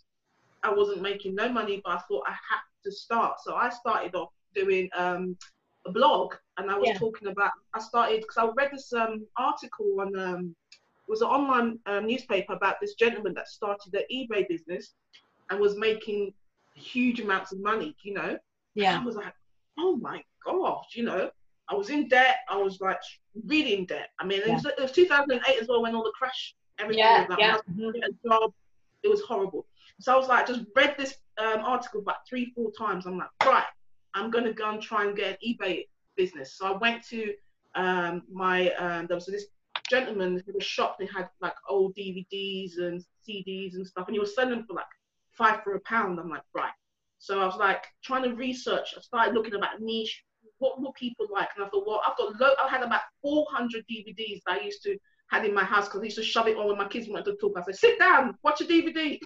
I 0.63 0.73
wasn't 0.73 1.01
making 1.01 1.35
no 1.35 1.49
money, 1.49 1.81
but 1.83 1.91
I 1.93 1.99
thought 2.07 2.23
I 2.27 2.31
had 2.31 2.61
to 2.85 2.91
start. 2.91 3.39
So 3.43 3.55
I 3.55 3.69
started 3.69 4.15
off 4.15 4.29
doing 4.55 4.89
um, 4.95 5.37
a 5.85 5.91
blog, 5.91 6.33
and 6.57 6.69
I 6.71 6.77
was 6.77 6.91
Yeah. 6.91 6.97
talking 6.97 7.27
about. 7.27 7.51
I 7.73 7.79
started 7.79 8.21
because 8.21 8.37
I 8.37 8.49
read 8.55 8.71
this 8.71 8.91
um, 8.93 9.25
article 9.37 9.97
on 10.01 10.17
um, 10.19 10.55
it 11.07 11.11
was 11.11 11.21
an 11.21 11.27
online 11.27 11.79
um, 11.85 12.07
newspaper 12.07 12.53
about 12.53 12.75
this 12.81 12.95
gentleman 12.95 13.33
that 13.35 13.47
started 13.47 13.93
an 13.93 14.03
eBay 14.13 14.47
business 14.47 14.95
and 15.49 15.59
was 15.59 15.77
making 15.77 16.33
huge 16.75 17.19
amounts 17.19 17.51
of 17.53 17.61
money. 17.61 17.95
You 18.03 18.13
know, 18.13 18.37
yeah 18.75 19.01
I 19.01 19.05
was 19.05 19.15
like, 19.15 19.33
oh 19.79 19.95
my 19.97 20.21
gosh, 20.45 20.95
you 20.95 21.03
know, 21.03 21.29
I 21.69 21.75
was 21.75 21.89
in 21.89 22.07
debt. 22.07 22.37
I 22.49 22.57
was 22.57 22.81
like 22.81 22.99
really 23.45 23.75
in 23.75 23.85
debt. 23.85 24.09
I 24.19 24.25
mean, 24.25 24.41
it, 24.41 24.51
was, 24.51 24.65
it 24.65 24.79
was 24.79 24.91
2008 24.91 25.61
as 25.61 25.67
well 25.67 25.81
when 25.81 25.95
all 25.95 26.03
the 26.03 26.13
crash, 26.17 26.55
everything 26.79 27.03
yeah 27.03 27.21
was 27.21 27.29
like, 27.29 27.39
yeah 27.39 27.57
I 27.67 27.91
get 27.91 28.09
a 28.09 28.27
job. 28.27 28.53
It 29.03 29.09
was 29.09 29.21
horrible. 29.21 29.65
So 29.99 30.13
I 30.13 30.17
was 30.17 30.27
like, 30.27 30.47
just 30.47 30.61
read 30.75 30.95
this 30.97 31.15
um, 31.37 31.59
article 31.63 32.01
about 32.01 32.27
three, 32.27 32.51
four 32.55 32.71
times. 32.71 33.05
I'm 33.05 33.17
like, 33.17 33.29
right, 33.45 33.65
I'm 34.13 34.31
gonna 34.31 34.53
go 34.53 34.69
and 34.71 34.81
try 34.81 35.05
and 35.05 35.15
get 35.15 35.31
an 35.31 35.37
eBay 35.45 35.85
business. 36.15 36.55
So 36.57 36.73
I 36.73 36.77
went 36.77 37.03
to 37.09 37.33
um, 37.75 38.23
my 38.31 38.71
um, 38.71 39.07
there 39.07 39.15
was 39.15 39.25
this 39.25 39.45
gentleman 39.89 40.41
who 40.45 40.53
was 40.53 40.63
shop. 40.63 40.97
They 40.99 41.07
had 41.13 41.29
like 41.41 41.55
old 41.67 41.95
DVDs 41.95 42.77
and 42.77 43.03
CDs 43.27 43.75
and 43.75 43.85
stuff, 43.85 44.07
and 44.07 44.15
he 44.15 44.19
was 44.19 44.35
selling 44.35 44.51
them 44.51 44.65
for 44.67 44.73
like 44.73 44.85
five 45.31 45.63
for 45.63 45.75
a 45.75 45.79
pound. 45.81 46.19
I'm 46.19 46.29
like, 46.29 46.43
right. 46.53 46.71
So 47.19 47.41
I 47.41 47.45
was 47.45 47.57
like 47.57 47.85
trying 48.03 48.23
to 48.23 48.33
research. 48.35 48.93
I 48.97 49.01
started 49.01 49.33
looking 49.33 49.55
about 49.55 49.81
niche. 49.81 50.23
What 50.57 50.81
would 50.81 50.93
people 50.93 51.27
like? 51.31 51.49
And 51.55 51.65
I 51.65 51.69
thought, 51.69 51.87
well, 51.87 52.01
I've 52.07 52.17
got 52.17 52.39
low. 52.39 52.53
I 52.63 52.67
had 52.67 52.83
about 52.83 53.01
400 53.21 53.85
DVDs 53.89 54.41
that 54.45 54.59
I 54.59 54.65
used 54.65 54.83
to 54.83 54.97
had 55.29 55.45
in 55.45 55.53
my 55.53 55.63
house 55.63 55.85
because 55.85 56.01
I 56.01 56.05
used 56.05 56.17
to 56.17 56.23
shove 56.23 56.47
it 56.47 56.57
on 56.57 56.67
when 56.67 56.77
my 56.77 56.87
kids 56.87 57.07
wanted 57.07 57.25
to 57.25 57.37
talk. 57.37 57.53
I 57.57 57.61
said, 57.61 57.75
sit 57.75 57.99
down, 57.99 58.35
watch 58.43 58.61
a 58.61 58.65
DVD. 58.65 59.19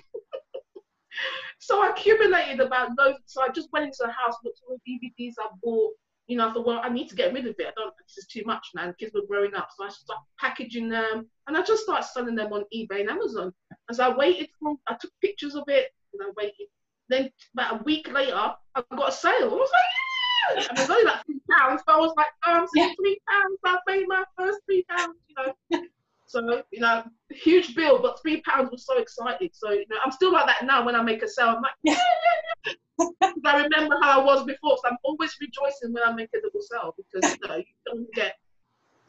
so 1.60 1.82
I 1.82 1.90
accumulated 1.90 2.60
about 2.60 2.90
loads. 2.98 3.20
So 3.26 3.42
I 3.42 3.50
just 3.50 3.70
went 3.72 3.86
into 3.86 4.00
the 4.02 4.12
house, 4.12 4.36
looked 4.44 4.60
at 4.60 4.70
all 4.70 4.78
the 4.86 4.92
DVDs 4.92 5.34
I 5.40 5.48
bought. 5.64 5.94
You 6.28 6.38
know, 6.38 6.50
I 6.50 6.54
thought, 6.54 6.66
well, 6.66 6.82
I 6.82 6.90
need 6.90 7.10
to 7.10 7.16
get 7.16 7.34
rid 7.34 7.48
of 7.48 7.56
it. 7.60 7.68
I 7.68 7.72
don't. 7.76 7.94
This 8.08 8.18
is 8.18 8.28
too 8.28 8.44
much 8.46 8.66
now. 8.76 8.88
The 8.88 8.94
kids 8.94 9.14
were 9.14 9.28
growing 9.28 9.56
up, 9.56 9.70
so 9.76 9.86
I 9.86 9.90
started 9.90 10.24
packaging 10.40 10.88
them, 10.88 11.30
and 11.48 11.58
I 11.58 11.62
just 11.64 11.84
started 11.84 12.06
selling 12.06 12.36
them 12.36 12.54
on 12.54 12.64
eBay 12.74 13.02
and 13.02 13.10
Amazon. 13.10 13.54
As 13.90 14.00
I 14.00 14.16
waited 14.16 14.48
for, 14.58 14.76
I 14.88 14.96
took 15.00 15.12
pictures 15.22 15.56
of 15.56 15.64
it, 15.68 15.90
and 16.14 16.22
I 16.24 16.32
waited. 16.38 16.68
Then 17.10 17.30
about 17.54 17.82
a 17.82 17.84
week 17.84 18.10
later, 18.12 18.36
I 18.36 18.84
got 18.96 19.10
a 19.10 19.12
sale. 19.12 19.34
I 19.34 19.46
was 19.48 19.70
like, 19.70 20.03
And 20.52 20.78
it 20.78 20.82
was 20.82 20.90
only 20.90 21.06
like 21.06 21.26
three 21.26 21.42
pounds, 21.52 21.82
but 21.86 21.96
I 21.96 22.00
was 22.00 22.14
like, 22.18 22.28
oh, 22.46 22.52
I'm 22.54 22.68
Yeah. 22.76 22.94
three 23.00 23.20
pounds. 23.30 23.60
I 23.66 23.78
paid 23.88 24.08
my 24.08 24.24
first 24.38 24.60
three 24.66 24.86
pounds. 24.90 25.16
You 25.28 25.36
know. 25.38 25.84
So, 26.26 26.64
you 26.72 26.80
know, 26.80 27.04
huge 27.30 27.76
bill, 27.76 28.02
but 28.02 28.20
three 28.22 28.42
pounds 28.42 28.72
was 28.72 28.86
so 28.86 28.98
excited. 28.98 29.52
So, 29.54 29.70
you 29.70 29.86
know, 29.88 29.98
I'm 30.04 30.12
still 30.12 30.32
like 30.32 30.48
that 30.48 30.66
now 30.66 30.84
when 30.84 30.96
I 30.96 31.04
make 31.04 31.22
a 31.22 31.28
sale. 31.28 31.50
I'm 31.50 31.62
like, 31.62 31.74
yeah, 31.84 31.94
yeah, 31.94 32.74
yeah. 33.00 33.32
I 33.46 33.64
remember 33.64 33.98
how 34.02 34.20
I 34.20 34.24
was 34.24 34.44
before. 34.44 34.78
So 34.78 34.90
I'm 34.90 34.98
always 35.04 35.36
rejoicing 35.40 35.94
when 35.94 36.02
I 36.04 36.12
make 36.12 36.30
a 36.34 36.38
little 36.44 36.62
sale 36.62 36.96
because, 36.98 37.38
you 37.40 37.48
know, 37.48 37.58
you 37.58 37.66
don't 37.86 38.12
get, 38.14 38.36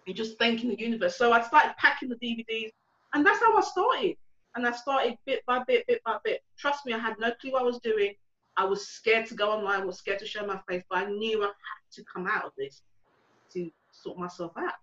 you're 0.05 0.15
just 0.15 0.39
thanking 0.39 0.69
the 0.69 0.79
universe. 0.79 1.17
So 1.17 1.33
I 1.33 1.41
started 1.41 1.75
packing 1.79 2.11
the 2.11 2.17
DVDs 2.17 2.73
and 3.15 3.25
that's 3.25 3.41
how 3.41 3.57
I 3.57 3.63
started. 3.63 4.17
And 4.55 4.67
I 4.67 4.73
started 4.73 5.17
bit 5.25 5.43
by 5.47 5.63
bit, 5.67 5.87
bit 5.87 6.03
by 6.05 6.19
bit. 6.25 6.43
Trust 6.59 6.85
me, 6.85 6.93
I 6.93 6.99
had 6.99 7.15
no 7.19 7.33
clue 7.41 7.53
what 7.53 7.63
I 7.63 7.65
was 7.65 7.79
doing. 7.79 8.13
I 8.57 8.65
was 8.65 8.87
scared 8.89 9.27
to 9.27 9.35
go 9.35 9.51
online, 9.51 9.83
I 9.83 9.85
was 9.85 9.99
scared 9.99 10.21
to 10.21 10.27
show 10.27 10.47
my 10.47 10.61
face, 10.69 10.83
but 10.89 11.01
I 11.01 11.07
knew 11.07 11.43
I 11.43 11.47
had 11.47 11.93
to 11.93 12.05
come 12.05 12.27
out 12.27 12.45
of 12.45 12.53
this 12.57 12.83
to 13.53 13.71
sort 13.91 14.19
myself 14.19 14.53
out. 14.57 14.75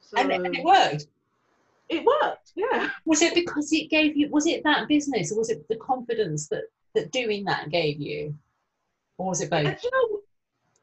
So 0.00 0.16
and, 0.18 0.32
and 0.32 0.54
it 0.54 0.64
worked 0.64 1.06
it 1.90 2.04
worked, 2.04 2.52
yeah. 2.54 2.88
was 3.04 3.20
it 3.20 3.34
because 3.34 3.72
it 3.72 3.90
gave 3.90 4.16
you 4.16 4.30
was 4.30 4.46
it 4.46 4.62
that 4.64 4.88
business 4.88 5.32
or 5.32 5.38
was 5.38 5.50
it 5.50 5.66
the 5.68 5.76
confidence 5.76 6.48
that 6.48 6.62
that 6.94 7.10
doing 7.10 7.44
that 7.44 7.68
gave 7.68 8.00
you 8.00 8.34
or 9.18 9.26
was 9.28 9.40
it 9.40 9.50
both 9.50 9.66
And 9.66 9.76
you 9.82 9.90
know, 9.92 10.20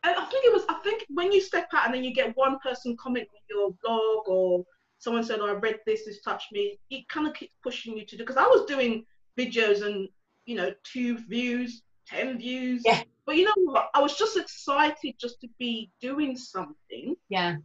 I 0.04 0.22
I 0.22 0.26
think 0.26 0.46
it 0.46 0.54
was. 0.54 0.63
I 0.70 0.76
think 0.84 1.06
when 1.10 1.32
you 1.32 1.42
step 1.42 1.70
out 1.74 1.86
and 1.86 1.94
then 1.94 2.04
you 2.04 2.13
get 2.13 2.36
one 2.36 2.60
person 2.60 2.96
comment 2.98 3.28
on 3.34 3.42
your 3.50 3.74
blog 3.84 4.28
or 4.28 4.66
someone 5.00 5.24
said, 5.24 5.40
"Oh, 5.40 5.48
I 5.48 5.54
read 5.54 5.80
this. 5.86 6.06
This 6.06 6.22
touched 6.22 6.52
me." 6.52 6.78
It 6.90 7.08
kind 7.08 7.26
of 7.26 7.34
keeps 7.34 7.56
pushing 7.63 7.98
you 7.98 8.06
to 8.06 8.18
do. 8.18 8.24
Because 8.24 8.38
I 8.38 8.46
was 8.46 8.66
doing 8.66 9.06
videos 9.38 9.86
and 9.86 10.10
you 10.46 10.56
know, 10.56 10.74
two 10.84 11.18
views, 11.18 11.84
ten 12.08 12.38
views. 12.38 12.82
Yeah. 12.86 13.02
But 13.26 13.36
you 13.36 13.43
know 13.43 13.54
what? 13.58 13.89
I 13.93 14.02
was 14.02 14.17
just 14.17 14.38
excited 14.38 15.15
just 15.20 15.39
to 15.41 15.48
be 15.60 15.91
doing 16.02 16.36
something. 16.38 17.15
yeah 17.30 17.58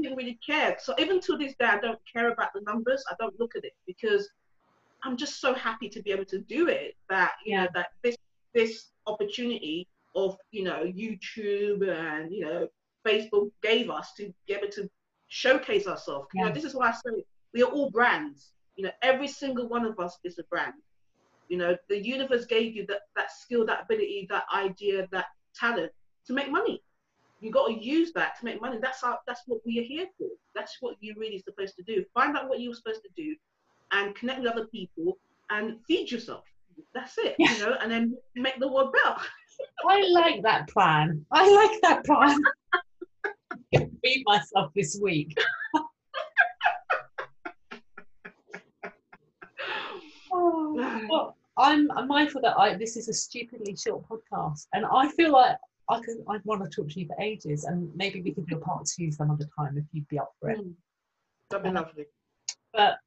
didn't 0.00 0.16
really 0.16 0.38
care. 0.44 0.76
So 0.80 0.94
even 0.98 1.20
to 1.20 1.36
this 1.36 1.54
day, 1.60 1.66
I 1.66 1.78
don't 1.78 1.98
care 2.12 2.30
about 2.32 2.52
the 2.54 2.60
numbers. 2.62 3.04
I 3.10 3.14
don't 3.20 3.38
look 3.38 3.54
at 3.56 3.64
it 3.64 3.74
because 3.86 4.28
I'm 5.04 5.16
just 5.16 5.40
so 5.40 5.54
happy 5.54 5.88
to 5.90 6.02
be 6.02 6.10
able 6.10 6.24
to 6.26 6.38
do 6.40 6.68
it. 6.68 6.96
That 7.08 7.32
you 7.44 7.52
Yeah. 7.52 7.64
know 7.64 7.68
that 7.74 7.88
this 8.02 8.16
this 8.54 8.90
opportunity 9.06 9.88
of 10.14 10.36
you 10.50 10.64
know 10.64 10.84
YouTube 10.84 11.80
and 11.88 12.32
you 12.32 12.44
know 12.44 12.68
Facebook 13.06 13.50
gave 13.62 13.90
us 13.90 14.12
to 14.14 14.32
be 14.46 14.54
able 14.54 14.68
to 14.68 14.88
showcase 15.28 15.86
ourselves. 15.86 16.28
You 16.34 16.44
know, 16.44 16.52
this 16.52 16.64
is 16.64 16.74
why 16.74 16.88
I 16.88 16.92
say 16.92 17.24
we 17.54 17.62
are 17.62 17.70
all 17.70 17.90
brands. 17.90 18.52
You 18.76 18.84
know, 18.84 18.92
every 19.02 19.28
single 19.28 19.68
one 19.68 19.84
of 19.84 19.98
us 20.00 20.18
is 20.24 20.38
a 20.38 20.44
brand. 20.44 20.74
You 21.52 21.58
know, 21.58 21.76
the 21.88 21.98
universe 22.14 22.44
gave 22.46 22.74
you 22.76 22.86
that 22.86 23.02
that 23.16 23.30
skill, 23.30 23.64
that 23.66 23.82
ability, 23.84 24.26
that 24.30 24.44
idea, 24.54 25.08
that 25.12 25.26
talent 25.54 25.92
to 26.26 26.32
make 26.32 26.50
money 26.50 26.82
you 27.42 27.50
got 27.50 27.66
to 27.66 27.74
use 27.74 28.12
that 28.12 28.38
to 28.38 28.44
make 28.44 28.60
money. 28.60 28.78
That's 28.80 29.02
how, 29.02 29.18
that's 29.26 29.42
what 29.46 29.60
we 29.66 29.80
are 29.80 29.82
here 29.82 30.06
for. 30.16 30.28
That's 30.54 30.76
what 30.80 30.94
you're 31.00 31.16
really 31.16 31.40
supposed 31.40 31.74
to 31.76 31.82
do. 31.82 32.04
Find 32.14 32.36
out 32.36 32.48
what 32.48 32.60
you're 32.60 32.72
supposed 32.72 33.02
to 33.02 33.08
do, 33.16 33.34
and 33.90 34.14
connect 34.14 34.40
with 34.40 34.52
other 34.52 34.66
people 34.66 35.18
and 35.50 35.78
feed 35.86 36.10
yourself. 36.10 36.44
That's 36.94 37.18
it. 37.18 37.34
Yeah. 37.38 37.52
You 37.52 37.58
know, 37.66 37.76
and 37.82 37.90
then 37.90 38.16
make 38.36 38.60
the 38.60 38.68
world 38.68 38.92
better. 38.92 39.16
i 39.86 40.00
like 40.12 40.42
that 40.42 40.66
plan 40.68 41.24
i 41.30 41.46
like 41.46 41.78
that 41.82 42.02
plan 42.06 42.40
feed 44.02 44.22
myself 44.24 44.72
this 44.74 44.98
week. 45.00 45.36
oh, 50.32 51.06
well, 51.08 51.36
I'm, 51.56 51.90
I'm 51.92 52.08
mindful 52.08 52.40
that 52.42 52.58
I 52.58 52.76
this 52.76 52.96
is 52.96 53.08
a 53.08 53.12
stupidly 53.12 53.76
short 53.76 54.08
podcast, 54.08 54.66
and 54.72 54.84
I 54.86 55.08
feel 55.08 55.32
like 55.32 55.56
I 55.88 56.00
could 56.00 56.16
I 56.28 56.38
want 56.44 56.62
to 56.62 56.68
talk 56.68 56.90
to 56.90 57.00
you 57.00 57.06
for 57.06 57.16
ages, 57.20 57.64
and 57.64 57.94
maybe 57.94 58.22
we 58.22 58.32
could 58.32 58.46
do 58.46 58.56
a 58.56 58.60
part 58.60 58.86
two 58.86 59.10
some 59.12 59.30
other 59.30 59.46
time 59.58 59.76
if 59.76 59.84
you'd 59.92 60.08
be 60.08 60.18
up 60.18 60.32
for 60.40 60.50
it. 60.50 60.58
Mm. 60.58 60.74
That'd 61.50 61.64
be 61.64 61.70
lovely. 61.70 62.04
But 62.72 62.98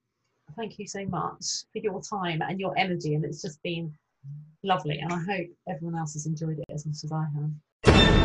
thank 0.55 0.77
you 0.77 0.87
so 0.87 1.05
much 1.05 1.45
for 1.73 1.79
your 1.79 2.01
time 2.01 2.41
and 2.41 2.59
your 2.59 2.77
energy, 2.77 3.15
and 3.15 3.25
it's 3.25 3.41
just 3.41 3.61
been 3.63 3.93
lovely. 4.63 4.99
And 4.99 5.11
I 5.11 5.19
hope 5.19 5.47
everyone 5.67 5.97
else 5.97 6.13
has 6.13 6.27
enjoyed 6.27 6.59
it 6.59 6.65
as 6.73 6.85
much 6.85 7.03
as 7.03 7.11
I 7.11 7.25
have. 7.35 8.24